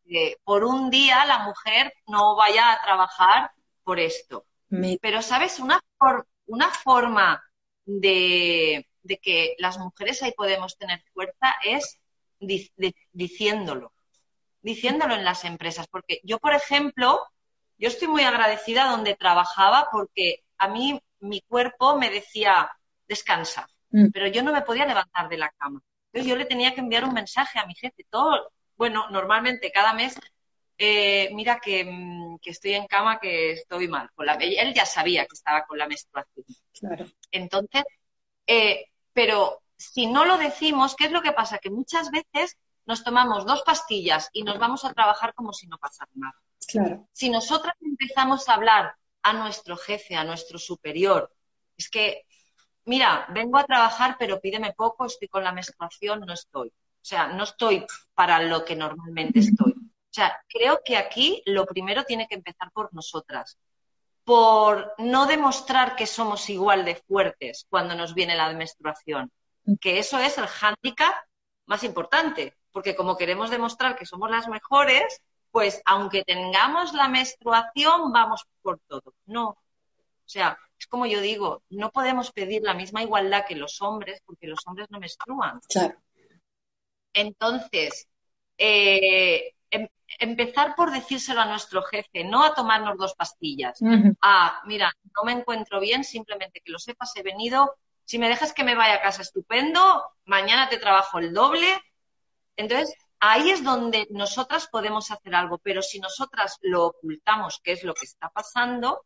por 0.42 0.64
un 0.64 0.90
día 0.90 1.24
la 1.24 1.38
mujer 1.44 1.94
no 2.08 2.34
vaya 2.34 2.72
a 2.72 2.82
trabajar 2.82 3.52
por 3.84 4.00
esto. 4.00 4.44
Pero, 5.00 5.22
¿sabes? 5.22 5.60
Una, 5.60 5.80
una 6.46 6.68
forma 6.68 7.44
de, 7.84 8.88
que 9.22 9.54
las 9.58 9.78
mujeres 9.78 10.20
ahí 10.24 10.32
podemos 10.32 10.76
tener 10.76 11.00
fuerza 11.14 11.54
es 11.62 12.00
diciéndolo 13.12 13.93
diciéndolo 14.64 15.14
en 15.14 15.24
las 15.24 15.44
empresas, 15.44 15.86
porque 15.88 16.20
yo, 16.24 16.38
por 16.38 16.54
ejemplo, 16.54 17.20
yo 17.76 17.88
estoy 17.88 18.08
muy 18.08 18.22
agradecida 18.22 18.86
donde 18.90 19.14
trabajaba 19.14 19.88
porque 19.92 20.42
a 20.56 20.68
mí 20.68 20.98
mi 21.20 21.42
cuerpo 21.42 21.98
me 21.98 22.08
decía, 22.08 22.70
descansa, 23.06 23.68
mm. 23.90 24.06
pero 24.10 24.26
yo 24.28 24.42
no 24.42 24.52
me 24.52 24.62
podía 24.62 24.86
levantar 24.86 25.28
de 25.28 25.36
la 25.36 25.50
cama. 25.58 25.82
Entonces 26.06 26.30
yo 26.30 26.36
le 26.36 26.46
tenía 26.46 26.74
que 26.74 26.80
enviar 26.80 27.04
un 27.04 27.12
mensaje 27.12 27.58
a 27.58 27.66
mi 27.66 27.74
jefe, 27.74 28.06
todo, 28.08 28.52
bueno, 28.74 29.10
normalmente 29.10 29.70
cada 29.70 29.92
mes, 29.92 30.18
eh, 30.78 31.28
mira 31.34 31.56
mm, 31.56 32.38
que, 32.38 32.50
estoy 32.50 32.72
en 32.72 32.86
cama, 32.86 33.20
que 33.20 33.52
estoy 33.52 33.86
mal. 33.86 34.08
Con 34.14 34.24
la, 34.24 34.34
él 34.34 34.72
ya 34.72 34.86
sabía 34.86 35.26
que 35.26 35.34
estaba 35.34 35.66
con 35.66 35.76
la 35.76 35.86
menstruación. 35.86 36.46
Claro. 36.72 37.04
Entonces, 37.30 37.84
eh, 38.46 38.86
pero 39.12 39.60
si 39.76 40.06
no 40.06 40.24
lo 40.24 40.38
decimos, 40.38 40.96
¿qué 40.96 41.04
es 41.04 41.12
lo 41.12 41.20
que 41.20 41.32
pasa? 41.32 41.58
Que 41.58 41.68
muchas 41.68 42.10
veces 42.10 42.56
nos 42.86 43.02
tomamos 43.02 43.46
dos 43.46 43.62
pastillas 43.62 44.28
y 44.32 44.42
nos 44.42 44.58
vamos 44.58 44.84
a 44.84 44.92
trabajar 44.92 45.34
como 45.34 45.52
si 45.52 45.66
no 45.66 45.78
pasara 45.78 46.10
nada. 46.14 46.40
Claro. 46.66 47.08
Si 47.12 47.30
nosotras 47.30 47.74
empezamos 47.80 48.48
a 48.48 48.54
hablar 48.54 48.94
a 49.22 49.32
nuestro 49.32 49.76
jefe, 49.76 50.16
a 50.16 50.24
nuestro 50.24 50.58
superior, 50.58 51.32
es 51.76 51.88
que, 51.88 52.26
mira, 52.84 53.26
vengo 53.30 53.58
a 53.58 53.64
trabajar, 53.64 54.16
pero 54.18 54.40
pídeme 54.40 54.72
poco, 54.72 55.06
estoy 55.06 55.28
con 55.28 55.44
la 55.44 55.52
menstruación, 55.52 56.20
no 56.20 56.32
estoy. 56.32 56.68
O 56.68 57.06
sea, 57.06 57.28
no 57.28 57.44
estoy 57.44 57.86
para 58.14 58.40
lo 58.40 58.64
que 58.64 58.76
normalmente 58.76 59.40
estoy. 59.40 59.72
O 59.72 60.14
sea, 60.14 60.38
creo 60.48 60.80
que 60.84 60.96
aquí 60.96 61.42
lo 61.46 61.66
primero 61.66 62.04
tiene 62.04 62.26
que 62.28 62.36
empezar 62.36 62.70
por 62.72 62.94
nosotras, 62.94 63.58
por 64.24 64.94
no 64.98 65.26
demostrar 65.26 65.96
que 65.96 66.06
somos 66.06 66.48
igual 66.48 66.84
de 66.84 66.96
fuertes 66.96 67.66
cuando 67.68 67.94
nos 67.94 68.14
viene 68.14 68.36
la 68.36 68.52
menstruación, 68.52 69.32
que 69.80 69.98
eso 69.98 70.18
es 70.18 70.38
el 70.38 70.46
hándicap 70.46 71.14
más 71.66 71.82
importante 71.82 72.54
porque 72.74 72.96
como 72.96 73.16
queremos 73.16 73.50
demostrar 73.50 73.96
que 73.96 74.04
somos 74.04 74.28
las 74.28 74.48
mejores, 74.48 75.22
pues 75.52 75.80
aunque 75.84 76.24
tengamos 76.24 76.92
la 76.92 77.08
menstruación, 77.08 78.12
vamos 78.12 78.44
por 78.62 78.80
todo. 78.88 79.14
No. 79.26 79.50
O 79.50 80.28
sea, 80.28 80.58
es 80.76 80.88
como 80.88 81.06
yo 81.06 81.20
digo, 81.20 81.62
no 81.70 81.92
podemos 81.92 82.32
pedir 82.32 82.62
la 82.62 82.74
misma 82.74 83.04
igualdad 83.04 83.46
que 83.46 83.54
los 83.54 83.80
hombres 83.80 84.20
porque 84.26 84.48
los 84.48 84.58
hombres 84.66 84.88
no 84.90 84.98
menstruan. 84.98 85.60
Claro. 85.68 85.94
Entonces, 87.12 88.08
eh, 88.58 89.54
em, 89.70 89.86
empezar 90.18 90.74
por 90.74 90.90
decírselo 90.90 91.42
a 91.42 91.46
nuestro 91.46 91.80
jefe, 91.84 92.24
no 92.24 92.42
a 92.42 92.54
tomarnos 92.54 92.98
dos 92.98 93.14
pastillas. 93.14 93.78
A, 94.20 94.62
mira, 94.64 94.92
no 95.16 95.22
me 95.22 95.30
encuentro 95.30 95.78
bien, 95.78 96.02
simplemente 96.02 96.60
que 96.60 96.72
lo 96.72 96.80
sepas, 96.80 97.14
he 97.14 97.22
venido. 97.22 97.76
Si 98.02 98.18
me 98.18 98.28
dejas 98.28 98.52
que 98.52 98.64
me 98.64 98.74
vaya 98.74 98.94
a 98.94 99.00
casa, 99.00 99.22
estupendo. 99.22 100.02
Mañana 100.24 100.68
te 100.68 100.78
trabajo 100.78 101.20
el 101.20 101.32
doble 101.32 101.68
entonces, 102.56 102.94
ahí 103.20 103.50
es 103.50 103.64
donde 103.64 104.06
nosotras 104.10 104.68
podemos 104.68 105.10
hacer 105.10 105.34
algo, 105.34 105.58
pero 105.58 105.82
si 105.82 105.98
nosotras 105.98 106.58
lo 106.62 106.86
ocultamos, 106.86 107.60
qué 107.62 107.72
es 107.72 107.84
lo 107.84 107.94
que 107.94 108.04
está 108.04 108.28
pasando, 108.30 109.04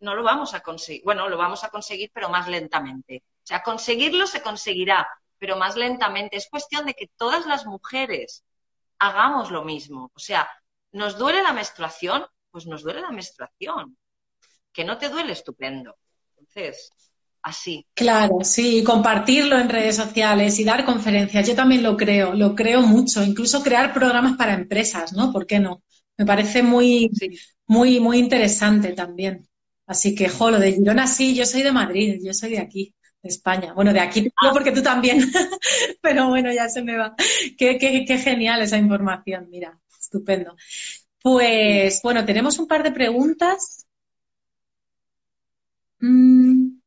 no 0.00 0.14
lo 0.14 0.22
vamos 0.22 0.54
a 0.54 0.60
conseguir. 0.60 1.02
Bueno, 1.04 1.28
lo 1.28 1.36
vamos 1.36 1.62
a 1.64 1.68
conseguir, 1.68 2.10
pero 2.12 2.28
más 2.28 2.48
lentamente. 2.48 3.22
O 3.42 3.46
sea, 3.46 3.62
conseguirlo 3.62 4.26
se 4.26 4.42
conseguirá, 4.42 5.06
pero 5.38 5.56
más 5.56 5.76
lentamente. 5.76 6.36
Es 6.36 6.48
cuestión 6.48 6.86
de 6.86 6.94
que 6.94 7.10
todas 7.16 7.46
las 7.46 7.66
mujeres 7.66 8.44
hagamos 8.98 9.50
lo 9.50 9.64
mismo. 9.64 10.10
O 10.14 10.18
sea, 10.18 10.48
¿nos 10.92 11.18
duele 11.18 11.42
la 11.42 11.52
menstruación? 11.52 12.26
Pues 12.50 12.66
nos 12.66 12.82
duele 12.82 13.02
la 13.02 13.10
menstruación. 13.10 13.96
Que 14.72 14.84
no 14.84 14.98
te 14.98 15.08
duele, 15.08 15.32
estupendo. 15.32 15.96
Entonces, 16.36 16.92
así. 17.42 17.86
Claro, 17.94 18.38
sí, 18.42 18.82
compartirlo 18.84 19.58
en 19.58 19.68
redes 19.68 19.96
sociales 19.96 20.58
y 20.58 20.64
dar 20.64 20.84
conferencias. 20.84 21.46
Yo 21.46 21.54
también 21.54 21.82
lo 21.82 21.96
creo, 21.96 22.34
lo 22.34 22.54
creo 22.54 22.82
mucho. 22.82 23.22
Incluso 23.22 23.62
crear 23.62 23.92
programas 23.92 24.36
para 24.36 24.54
empresas, 24.54 25.12
¿no? 25.12 25.32
¿Por 25.32 25.46
qué 25.46 25.58
no? 25.58 25.82
Me 26.16 26.26
parece 26.26 26.62
muy, 26.62 27.10
muy, 27.66 28.00
muy 28.00 28.18
interesante 28.18 28.92
también. 28.92 29.46
Así 29.86 30.14
que, 30.14 30.28
jo, 30.28 30.50
lo 30.50 30.58
de 30.58 30.72
Girona 30.72 31.06
sí, 31.06 31.34
yo 31.34 31.44
soy 31.46 31.62
de 31.62 31.72
Madrid, 31.72 32.20
yo 32.22 32.32
soy 32.32 32.50
de 32.50 32.58
aquí, 32.60 32.94
de 33.22 33.28
España. 33.28 33.72
Bueno, 33.74 33.92
de 33.92 34.00
aquí 34.00 34.22
no 34.22 34.52
porque 34.52 34.70
tú 34.72 34.82
también, 34.82 35.20
pero 36.02 36.28
bueno, 36.28 36.52
ya 36.52 36.68
se 36.68 36.82
me 36.82 36.96
va. 36.96 37.14
Qué, 37.58 37.78
qué, 37.78 38.04
qué 38.06 38.18
genial 38.18 38.62
esa 38.62 38.78
información, 38.78 39.48
mira, 39.50 39.78
estupendo. 40.00 40.54
Pues 41.22 42.00
bueno, 42.02 42.24
tenemos 42.24 42.58
un 42.58 42.66
par 42.66 42.82
de 42.82 42.92
preguntas. 42.92 43.86
Mm. 46.02 46.79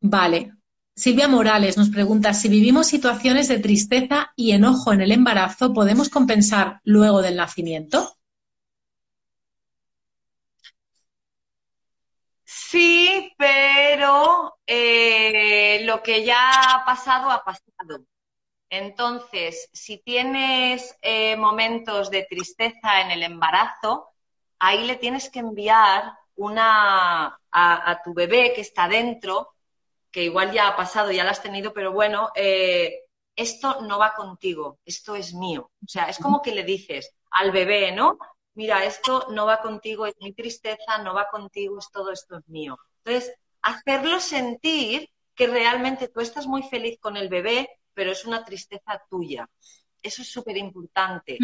Vale. 0.00 0.52
Silvia 0.94 1.28
Morales 1.28 1.76
nos 1.76 1.90
pregunta 1.90 2.32
si 2.32 2.48
vivimos 2.48 2.86
situaciones 2.86 3.48
de 3.48 3.58
tristeza 3.58 4.32
y 4.34 4.52
enojo 4.52 4.92
en 4.92 5.02
el 5.02 5.12
embarazo, 5.12 5.74
¿podemos 5.74 6.08
compensar 6.08 6.80
luego 6.84 7.20
del 7.20 7.36
nacimiento? 7.36 8.16
Sí, 12.44 13.34
pero 13.36 14.58
eh, 14.66 15.80
lo 15.84 16.02
que 16.02 16.24
ya 16.24 16.50
ha 16.74 16.84
pasado 16.84 17.30
ha 17.30 17.44
pasado. 17.44 18.04
Entonces, 18.70 19.68
si 19.72 19.98
tienes 19.98 20.96
eh, 21.02 21.36
momentos 21.36 22.10
de 22.10 22.24
tristeza 22.24 23.00
en 23.02 23.10
el 23.12 23.22
embarazo, 23.22 24.08
ahí 24.58 24.86
le 24.86 24.96
tienes 24.96 25.30
que 25.30 25.40
enviar 25.40 26.12
una 26.36 27.38
a, 27.50 28.02
tu 28.04 28.14
bebé 28.14 28.52
que 28.54 28.60
está 28.60 28.88
dentro, 28.88 29.54
que 30.10 30.24
igual 30.24 30.52
ya 30.52 30.68
ha 30.68 30.76
pasado, 30.76 31.12
ya 31.12 31.24
la 31.24 31.30
has 31.32 31.42
tenido, 31.42 31.72
pero 31.72 31.92
bueno, 31.92 32.30
eh, 32.34 33.00
esto 33.34 33.82
no 33.82 33.98
va 33.98 34.14
contigo, 34.14 34.78
esto 34.84 35.16
es 35.16 35.34
mío. 35.34 35.70
O 35.84 35.88
sea, 35.88 36.04
es 36.04 36.18
como 36.18 36.40
que 36.40 36.54
le 36.54 36.62
dices 36.62 37.14
al 37.30 37.50
bebé, 37.52 37.92
¿no? 37.92 38.18
mira, 38.56 38.84
esto 38.84 39.28
no 39.30 39.46
va 39.46 39.60
contigo, 39.60 40.06
es 40.06 40.16
mi 40.20 40.32
tristeza, 40.32 40.98
no 40.98 41.14
va 41.14 41.28
contigo, 41.30 41.78
es 41.78 41.90
todo 41.90 42.10
esto 42.10 42.38
es 42.38 42.48
mío. 42.48 42.78
Entonces, 43.04 43.32
hacerlo 43.62 44.18
sentir 44.18 45.08
que 45.34 45.46
realmente 45.46 46.08
tú 46.08 46.20
estás 46.20 46.46
muy 46.46 46.62
feliz 46.62 46.98
con 46.98 47.16
el 47.16 47.28
bebé, 47.28 47.68
pero 47.94 48.10
es 48.10 48.24
una 48.24 48.44
tristeza 48.44 49.00
tuya. 49.08 49.48
Eso 50.02 50.22
es 50.22 50.30
súper 50.30 50.56
importante. 50.56 51.38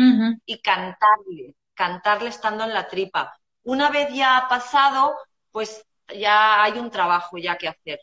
Y 0.46 0.60
cantarle, 0.60 1.54
cantarle 1.74 2.30
estando 2.30 2.64
en 2.64 2.72
la 2.72 2.88
tripa. 2.88 3.38
Una 3.64 3.90
vez 3.90 4.12
ya 4.12 4.36
ha 4.36 4.48
pasado, 4.48 5.14
pues 5.50 5.84
ya 6.18 6.62
hay 6.62 6.78
un 6.78 6.90
trabajo 6.90 7.38
ya 7.38 7.56
que 7.56 7.68
hacer. 7.68 8.00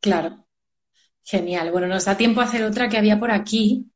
Claro. 0.00 0.46
Genial. 1.24 1.70
Bueno, 1.70 1.86
nos 1.86 2.04
da 2.04 2.16
tiempo 2.16 2.40
a 2.40 2.44
hacer 2.44 2.64
otra 2.64 2.88
que 2.88 2.98
había 2.98 3.18
por 3.18 3.30
aquí. 3.30 3.92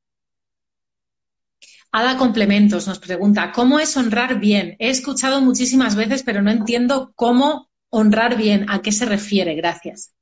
Ada 1.93 2.17
Complementos 2.17 2.87
nos 2.87 2.99
pregunta, 2.99 3.53
¿cómo 3.53 3.79
es 3.81 3.97
honrar 3.97 4.39
bien? 4.39 4.77
He 4.79 4.91
escuchado 4.91 5.41
muchísimas 5.41 5.97
veces, 5.97 6.23
pero 6.23 6.43
no 6.43 6.51
entiendo 6.51 7.13
cómo 7.15 7.71
honrar 7.91 8.37
bien. 8.37 8.67
¿A 8.69 8.83
qué 8.83 8.93
se 8.93 9.07
refiere? 9.07 9.55
Gracias. 9.55 10.15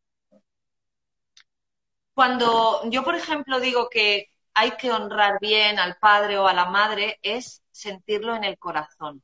Cuando 2.15 2.89
yo, 2.91 3.03
por 3.03 3.17
ejemplo, 3.17 3.59
digo 3.59 3.89
que 3.91 4.31
hay 4.55 4.73
que 4.73 4.93
honrar 4.93 5.39
bien 5.41 5.81
al 5.81 5.97
padre 5.97 6.39
o 6.39 6.47
a 6.47 6.55
la 6.55 6.67
madre, 6.67 7.19
es 7.23 7.63
sentirlo 7.73 8.37
en 8.37 8.45
el 8.45 8.57
corazón. 8.57 9.23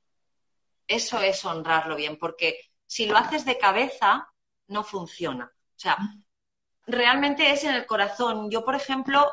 Eso 0.91 1.21
es 1.21 1.45
honrarlo 1.45 1.95
bien, 1.95 2.19
porque 2.19 2.59
si 2.85 3.07
lo 3.07 3.17
haces 3.17 3.45
de 3.45 3.57
cabeza, 3.57 4.29
no 4.67 4.83
funciona. 4.83 5.45
O 5.45 5.79
sea, 5.79 5.97
realmente 6.85 7.53
es 7.53 7.63
en 7.63 7.77
el 7.77 7.87
corazón. 7.87 8.51
Yo, 8.51 8.65
por 8.65 8.75
ejemplo, 8.75 9.33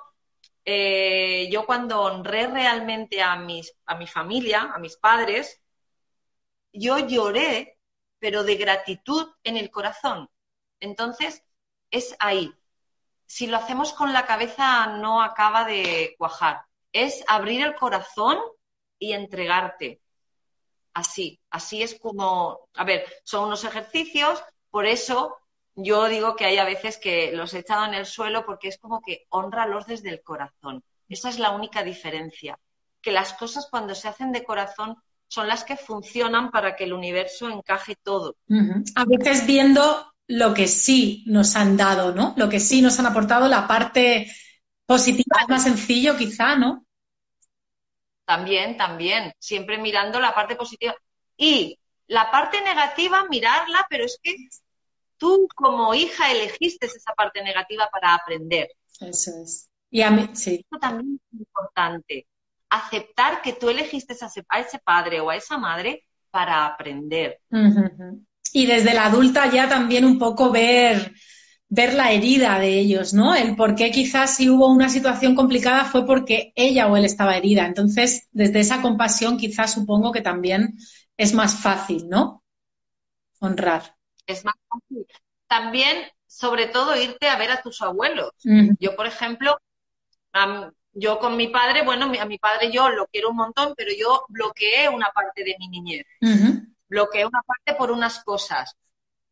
eh, 0.63 1.49
yo 1.51 1.65
cuando 1.65 2.01
honré 2.01 2.45
realmente 2.45 3.23
a, 3.23 3.37
mis, 3.37 3.73
a 3.87 3.95
mi 3.95 4.05
familia, 4.05 4.71
a 4.71 4.77
mis 4.77 4.97
padres, 4.97 5.59
yo 6.73 6.99
lloré, 6.99 7.79
pero 8.19 8.43
de 8.43 8.55
gratitud 8.55 9.27
en 9.43 9.57
el 9.57 9.71
corazón. 9.71 10.29
Entonces, 10.79 11.43
es 11.89 12.15
ahí. 12.19 12.53
Si 13.25 13.47
lo 13.47 13.57
hacemos 13.57 13.93
con 13.93 14.13
la 14.13 14.27
cabeza, 14.27 14.85
no 14.85 15.23
acaba 15.23 15.65
de 15.65 16.13
cuajar. 16.19 16.61
Es 16.91 17.23
abrir 17.27 17.65
el 17.65 17.73
corazón 17.73 18.37
y 18.99 19.13
entregarte 19.13 20.03
así. 20.97 21.39
Así 21.51 21.83
es 21.83 21.97
como, 21.99 22.67
a 22.73 22.83
ver, 22.83 23.05
son 23.23 23.45
unos 23.45 23.63
ejercicios, 23.63 24.43
por 24.71 24.85
eso 24.85 25.37
yo 25.75 26.07
digo 26.07 26.35
que 26.35 26.45
hay 26.45 26.57
a 26.57 26.65
veces 26.65 26.97
que 26.97 27.31
los 27.33 27.53
he 27.53 27.59
echado 27.59 27.85
en 27.85 27.93
el 27.93 28.07
suelo 28.07 28.45
porque 28.45 28.67
es 28.67 28.79
como 28.79 28.99
que 29.01 29.25
honralos 29.29 29.85
desde 29.85 30.09
el 30.09 30.21
corazón. 30.21 30.83
Esa 31.07 31.29
es 31.29 31.37
la 31.37 31.51
única 31.51 31.83
diferencia. 31.83 32.57
Que 32.99 33.11
las 33.11 33.33
cosas 33.33 33.67
cuando 33.69 33.93
se 33.93 34.07
hacen 34.07 34.31
de 34.31 34.43
corazón 34.43 34.97
son 35.27 35.47
las 35.47 35.63
que 35.63 35.77
funcionan 35.77 36.49
para 36.49 36.75
que 36.75 36.85
el 36.85 36.93
universo 36.93 37.47
encaje 37.47 37.95
todo. 38.01 38.35
A 38.95 39.05
veces 39.05 39.45
viendo 39.45 40.13
lo 40.27 40.53
que 40.53 40.67
sí 40.67 41.23
nos 41.27 41.55
han 41.55 41.77
dado, 41.77 42.13
¿no? 42.13 42.33
Lo 42.37 42.49
que 42.49 42.59
sí 42.59 42.81
nos 42.81 42.97
han 42.99 43.05
aportado, 43.05 43.47
la 43.47 43.67
parte 43.67 44.31
positiva 44.87 45.41
es 45.41 45.49
más 45.49 45.63
sencillo 45.63 46.17
quizá, 46.17 46.55
¿no? 46.55 46.86
También, 48.27 48.75
también, 48.75 49.31
siempre 49.39 49.77
mirando 49.77 50.19
la 50.19 50.35
parte 50.35 50.57
positiva. 50.57 50.93
Y 51.37 51.79
la 52.07 52.29
parte 52.29 52.61
negativa, 52.61 53.25
mirarla, 53.29 53.87
pero 53.89 54.03
es 54.03 54.19
que 54.21 54.35
tú 55.17 55.47
como 55.55 55.93
hija 55.93 56.29
elegiste 56.29 56.87
esa 56.87 57.13
parte 57.13 57.41
negativa 57.41 57.87
para 57.89 58.13
aprender. 58.13 58.67
Eso 58.99 59.31
es. 59.41 59.69
Y 59.89 60.01
a 60.01 60.11
mí, 60.11 60.29
sí. 60.33 60.65
Eso 60.69 60.77
también 60.77 61.21
es 61.31 61.39
importante. 61.39 62.27
Aceptar 62.69 63.41
que 63.41 63.53
tú 63.53 63.69
elegiste 63.69 64.13
a 64.49 64.59
ese 64.59 64.79
padre 64.79 65.21
o 65.21 65.29
a 65.29 65.37
esa 65.37 65.57
madre 65.57 66.05
para 66.29 66.65
aprender. 66.65 67.39
Y 68.51 68.65
desde 68.65 68.93
la 68.93 69.05
adulta 69.05 69.49
ya 69.49 69.69
también 69.69 70.03
un 70.03 70.19
poco 70.19 70.51
ver 70.51 71.13
ver 71.69 71.93
la 71.93 72.11
herida 72.11 72.59
de 72.59 72.79
ellos, 72.79 73.13
¿no? 73.13 73.35
El 73.35 73.55
por 73.55 73.75
qué 73.75 73.91
quizás 73.91 74.35
si 74.35 74.49
hubo 74.49 74.67
una 74.67 74.89
situación 74.89 75.35
complicada 75.35 75.85
fue 75.85 76.05
porque 76.05 76.53
ella 76.55 76.87
o 76.87 76.95
él 76.95 77.05
estaba 77.05 77.35
herida. 77.35 77.65
Entonces, 77.65 78.27
desde 78.31 78.59
esa 78.59 78.81
compasión 78.81 79.37
quizás 79.37 79.73
supongo 79.73 80.11
que 80.11 80.21
también 80.21 80.77
es 81.17 81.33
más 81.33 81.61
fácil, 81.61 82.07
¿no? 82.07 82.43
Honrar. 83.39 83.95
Es 84.25 84.45
más 84.45 84.55
fácil. 84.69 85.05
También, 85.47 86.05
sobre 86.25 86.67
todo, 86.67 86.95
irte 86.95 87.27
a 87.27 87.37
ver 87.37 87.51
a 87.51 87.61
tus 87.61 87.81
abuelos. 87.81 88.31
Yo, 88.79 88.95
por 88.95 89.07
ejemplo, 89.07 89.57
yo 90.93 91.19
con 91.19 91.35
mi 91.35 91.47
padre, 91.47 91.83
bueno, 91.83 92.05
a 92.19 92.25
mi 92.25 92.37
padre 92.37 92.71
yo 92.71 92.89
lo 92.89 93.07
quiero 93.07 93.29
un 93.29 93.37
montón, 93.37 93.73
pero 93.75 93.91
yo 93.97 94.25
bloqueé 94.29 94.89
una 94.89 95.09
parte 95.09 95.43
de 95.43 95.55
mi 95.59 95.67
niñez. 95.67 96.05
Bloqueé 96.87 97.25
una 97.25 97.41
parte 97.41 97.75
por 97.77 97.91
unas 97.91 98.23
cosas. 98.23 98.75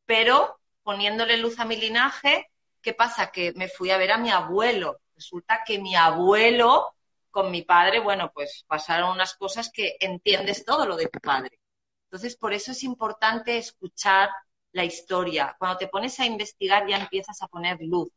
Pero 0.06 0.60
poniéndole 0.86 1.38
luz 1.38 1.60
a 1.60 1.65
mi 1.65 1.76
linaje, 1.76 2.52
¿qué 2.80 2.93
pasa? 2.93 3.32
Que 3.32 3.54
me 3.54 3.67
fui 3.67 3.89
a 3.89 3.98
ver 3.98 4.12
a 4.12 4.19
mi 4.19 4.30
abuelo. 4.30 5.00
Resulta 5.15 5.63
que 5.65 5.80
mi 5.80 5.95
abuelo 5.95 6.93
con 7.32 7.50
mi 7.50 7.63
padre, 7.63 8.00
bueno, 8.00 8.32
pues 8.32 8.63
pasaron 8.67 9.10
unas 9.10 9.34
cosas 9.36 9.71
que 9.74 9.98
entiendes 10.00 10.63
todo 10.63 10.86
lo 10.86 10.95
de 10.95 11.08
tu 11.08 11.19
padre. 11.19 11.60
Entonces, 12.06 12.38
por 12.38 12.54
eso 12.54 12.71
es 12.71 12.84
importante 12.84 13.58
escuchar 13.58 14.30
la 14.74 14.86
historia. 14.86 15.56
Cuando 15.58 15.78
te 15.80 15.88
pones 15.88 16.19
a 16.19 16.28
investigar 16.28 16.88
ya 16.88 16.98
empiezas 16.98 17.41
a 17.41 17.48
poner 17.48 17.78
luz, 17.82 18.12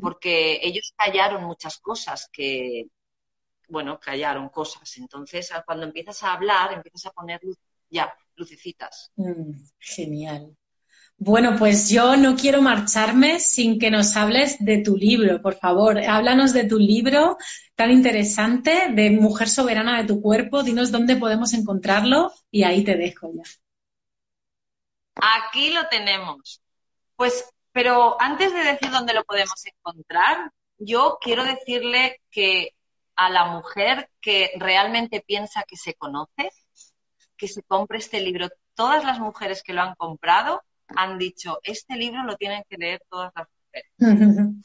porque 0.00 0.60
ellos 0.62 0.94
callaron 0.96 1.44
muchas 1.44 1.78
cosas 1.78 2.30
que, 2.32 2.86
bueno, 3.68 4.00
callaron 4.00 4.48
cosas. 4.48 4.96
Entonces, 4.96 5.52
cuando 5.66 5.84
empiezas 5.84 6.22
a 6.22 6.32
hablar, 6.32 6.72
empiezas 6.72 7.04
a 7.04 7.10
poner 7.10 7.38
luz, 7.44 7.58
ya, 7.90 8.16
lucecitas. 8.34 9.12
Mm, 9.16 9.52
genial. 9.78 10.56
Bueno, 11.20 11.56
pues 11.58 11.90
yo 11.90 12.16
no 12.16 12.36
quiero 12.36 12.62
marcharme 12.62 13.40
sin 13.40 13.80
que 13.80 13.90
nos 13.90 14.14
hables 14.14 14.56
de 14.60 14.78
tu 14.84 14.96
libro, 14.96 15.42
por 15.42 15.56
favor. 15.56 15.98
Háblanos 15.98 16.52
de 16.52 16.62
tu 16.62 16.78
libro 16.78 17.36
tan 17.74 17.90
interesante 17.90 18.92
de 18.92 19.10
Mujer 19.10 19.48
Soberana 19.48 20.00
de 20.00 20.06
tu 20.06 20.22
Cuerpo. 20.22 20.62
Dinos 20.62 20.92
dónde 20.92 21.16
podemos 21.16 21.54
encontrarlo 21.54 22.32
y 22.52 22.62
ahí 22.62 22.84
te 22.84 22.94
dejo 22.94 23.32
ya. 23.34 23.42
Aquí 25.16 25.70
lo 25.70 25.88
tenemos. 25.88 26.62
Pues, 27.16 27.52
pero 27.72 28.16
antes 28.22 28.52
de 28.54 28.60
decir 28.60 28.88
dónde 28.92 29.12
lo 29.12 29.24
podemos 29.24 29.60
encontrar, 29.66 30.52
yo 30.78 31.18
quiero 31.20 31.42
decirle 31.42 32.20
que 32.30 32.76
a 33.16 33.28
la 33.28 33.46
mujer 33.46 34.08
que 34.20 34.52
realmente 34.54 35.20
piensa 35.26 35.64
que 35.64 35.76
se 35.76 35.94
conoce, 35.94 36.52
que 37.36 37.48
se 37.48 37.64
compre 37.64 37.98
este 37.98 38.20
libro. 38.20 38.48
Todas 38.74 39.02
las 39.02 39.18
mujeres 39.18 39.64
que 39.64 39.72
lo 39.72 39.82
han 39.82 39.96
comprado 39.96 40.62
han 40.96 41.18
dicho, 41.18 41.58
este 41.62 41.96
libro 41.96 42.22
lo 42.24 42.36
tienen 42.36 42.64
que 42.68 42.76
leer 42.76 43.02
todas 43.08 43.32
las 43.34 43.46
mujeres. 43.48 43.92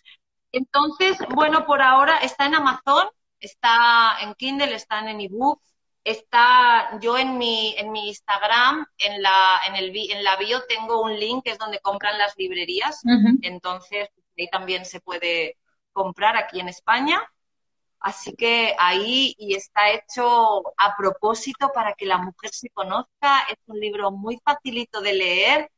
Entonces, 0.52 1.18
bueno, 1.34 1.66
por 1.66 1.82
ahora 1.82 2.18
está 2.20 2.46
en 2.46 2.56
Amazon, 2.56 3.08
está 3.40 4.18
en 4.22 4.36
Kindle, 4.36 4.76
está 4.76 5.00
en 5.00 5.20
ebook, 5.20 5.62
está 6.04 7.00
yo 7.00 7.18
en 7.18 7.38
mi, 7.38 7.76
en 7.78 7.92
mi 7.92 8.10
Instagram, 8.10 8.86
en 9.00 9.22
la, 9.22 9.62
en, 9.68 9.76
el, 9.76 9.92
en 9.96 10.24
la 10.24 10.36
bio 10.38 10.62
tengo 10.68 11.02
un 11.02 11.20
link 11.20 11.44
que 11.44 11.52
es 11.52 11.58
donde 11.58 11.80
compran 11.80 12.18
las 12.18 12.38
librerías, 12.38 13.02
entonces 13.42 14.10
ahí 14.38 14.48
también 14.50 14.86
se 14.86 15.00
puede 15.00 15.58
comprar 15.92 16.38
aquí 16.38 16.60
en 16.60 16.70
España. 16.70 17.22
Así 18.00 18.36
que 18.36 18.76
ahí 18.78 19.34
y 19.38 19.56
está 19.56 19.92
hecho 19.92 20.62
a 20.78 20.98
propósito 20.98 21.72
para 21.74 21.94
que 21.94 22.06
la 22.06 22.18
mujer 22.18 22.52
se 22.52 22.70
conozca. 22.70 23.44
Es 23.50 23.56
un 23.66 23.80
libro 23.80 24.12
muy 24.12 24.42
facilito 24.44 25.00
de 25.00 25.14
leer 25.14 25.72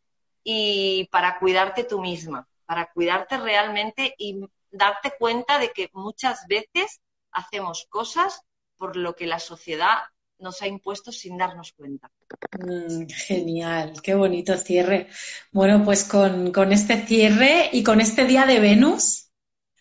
y 0.47 1.09
para 1.11 1.39
cuidarte 1.39 1.83
tú 1.83 1.99
misma, 1.99 2.47
para 2.65 2.85
cuidarte 2.93 3.37
realmente 3.37 4.13
y 4.17 4.39
darte 4.69 5.13
cuenta 5.17 5.57
de 5.57 5.71
que 5.71 5.89
muchas 5.93 6.45
veces 6.47 7.01
hacemos 7.31 7.87
cosas 7.89 8.41
por 8.77 8.95
lo 8.95 9.15
que 9.15 9.25
la 9.25 9.39
sociedad 9.39 9.97
nos 10.37 10.61
ha 10.61 10.67
impuesto 10.67 11.11
sin 11.11 11.37
darnos 11.37 11.73
cuenta. 11.73 12.11
Mm, 12.59 13.07
genial, 13.07 13.93
qué 14.03 14.13
bonito 14.13 14.55
cierre. 14.55 15.07
Bueno, 15.51 15.83
pues 15.83 16.03
con, 16.03 16.51
con 16.51 16.71
este 16.71 17.05
cierre 17.07 17.69
y 17.71 17.83
con 17.83 17.99
este 17.99 18.25
día 18.25 18.45
de 18.45 18.59
Venus, 18.59 19.31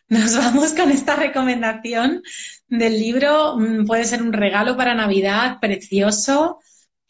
nos 0.08 0.34
vamos 0.38 0.72
con 0.72 0.90
esta 0.90 1.14
recomendación 1.14 2.22
del 2.68 2.98
libro. 2.98 3.58
Mm, 3.58 3.84
puede 3.84 4.06
ser 4.06 4.22
un 4.22 4.32
regalo 4.32 4.78
para 4.78 4.94
Navidad 4.94 5.58
precioso 5.60 6.58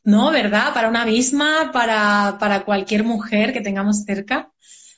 ¿no? 0.04 0.30
¿Verdad? 0.30 0.72
Para 0.72 0.88
una 0.88 1.04
misma, 1.04 1.70
para, 1.72 2.36
para 2.38 2.64
cualquier 2.64 3.04
mujer 3.04 3.52
que 3.52 3.60
tengamos 3.60 4.04
cerca. 4.04 4.52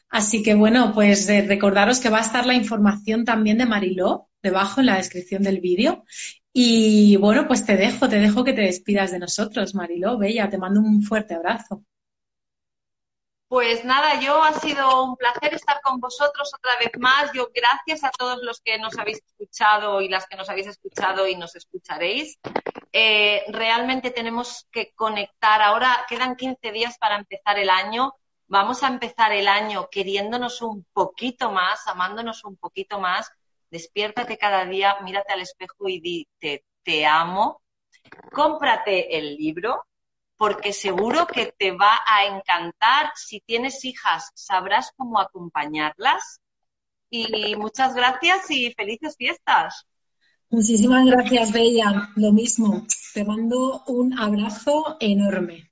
Así 0.08 0.42
que 0.42 0.54
bueno, 0.54 0.92
pues 0.94 1.28
eh, 1.28 1.44
recordaros 1.46 2.00
que 2.00 2.10
va 2.10 2.18
a 2.18 2.22
estar 2.22 2.46
la 2.46 2.54
información 2.54 3.24
también 3.24 3.58
de 3.58 3.66
Mariló 3.66 4.28
debajo 4.42 4.80
en 4.80 4.86
la 4.86 4.96
descripción 4.96 5.42
del 5.42 5.60
vídeo. 5.60 6.04
Y 6.52 7.16
bueno, 7.16 7.46
pues 7.46 7.66
te 7.66 7.76
dejo, 7.76 8.08
te 8.08 8.18
dejo 8.18 8.44
que 8.44 8.52
te 8.52 8.62
despidas 8.62 9.10
de 9.10 9.18
nosotros, 9.18 9.74
Mariló. 9.74 10.18
Bella, 10.18 10.48
te 10.48 10.58
mando 10.58 10.80
un 10.80 11.02
fuerte 11.02 11.34
abrazo. 11.34 11.82
Pues 13.48 13.84
nada, 13.84 14.18
yo 14.20 14.42
ha 14.42 14.54
sido 14.54 15.04
un 15.04 15.16
placer 15.16 15.54
estar 15.54 15.80
con 15.82 16.00
vosotros 16.00 16.50
otra 16.52 16.72
vez 16.80 16.90
más. 16.98 17.30
Yo 17.32 17.48
gracias 17.54 18.02
a 18.02 18.10
todos 18.10 18.38
los 18.42 18.60
que 18.60 18.78
nos 18.78 18.98
habéis 18.98 19.22
escuchado 19.24 20.00
y 20.00 20.08
las 20.08 20.26
que 20.26 20.36
nos 20.36 20.48
habéis 20.48 20.66
escuchado 20.66 21.28
y 21.28 21.36
nos 21.36 21.54
escucharéis. 21.54 22.38
Eh, 22.98 23.44
realmente 23.48 24.10
tenemos 24.10 24.66
que 24.72 24.94
conectar. 24.94 25.60
Ahora 25.60 26.06
quedan 26.08 26.34
15 26.34 26.72
días 26.72 26.96
para 26.96 27.16
empezar 27.16 27.58
el 27.58 27.68
año. 27.68 28.14
Vamos 28.46 28.82
a 28.82 28.88
empezar 28.88 29.32
el 29.32 29.48
año 29.48 29.90
queriéndonos 29.90 30.62
un 30.62 30.86
poquito 30.94 31.52
más, 31.52 31.86
amándonos 31.88 32.42
un 32.46 32.56
poquito 32.56 32.98
más. 32.98 33.30
Despiértate 33.70 34.38
cada 34.38 34.64
día, 34.64 34.96
mírate 35.02 35.34
al 35.34 35.42
espejo 35.42 35.88
y 35.88 36.00
dite, 36.00 36.64
te 36.82 37.04
amo. 37.04 37.60
Cómprate 38.32 39.18
el 39.18 39.36
libro, 39.36 39.84
porque 40.38 40.72
seguro 40.72 41.26
que 41.26 41.52
te 41.52 41.72
va 41.72 42.00
a 42.06 42.24
encantar. 42.24 43.12
Si 43.14 43.42
tienes 43.42 43.84
hijas, 43.84 44.30
sabrás 44.32 44.90
cómo 44.96 45.20
acompañarlas. 45.20 46.40
Y 47.10 47.56
muchas 47.56 47.94
gracias 47.94 48.50
y 48.50 48.72
felices 48.72 49.16
fiestas. 49.18 49.86
Muchísimas 50.56 51.04
gracias, 51.04 51.52
Bella. 51.52 52.08
Lo 52.16 52.32
mismo. 52.32 52.86
Te 53.12 53.26
mando 53.26 53.82
un 53.88 54.18
abrazo 54.18 54.96
enorme. 55.00 55.70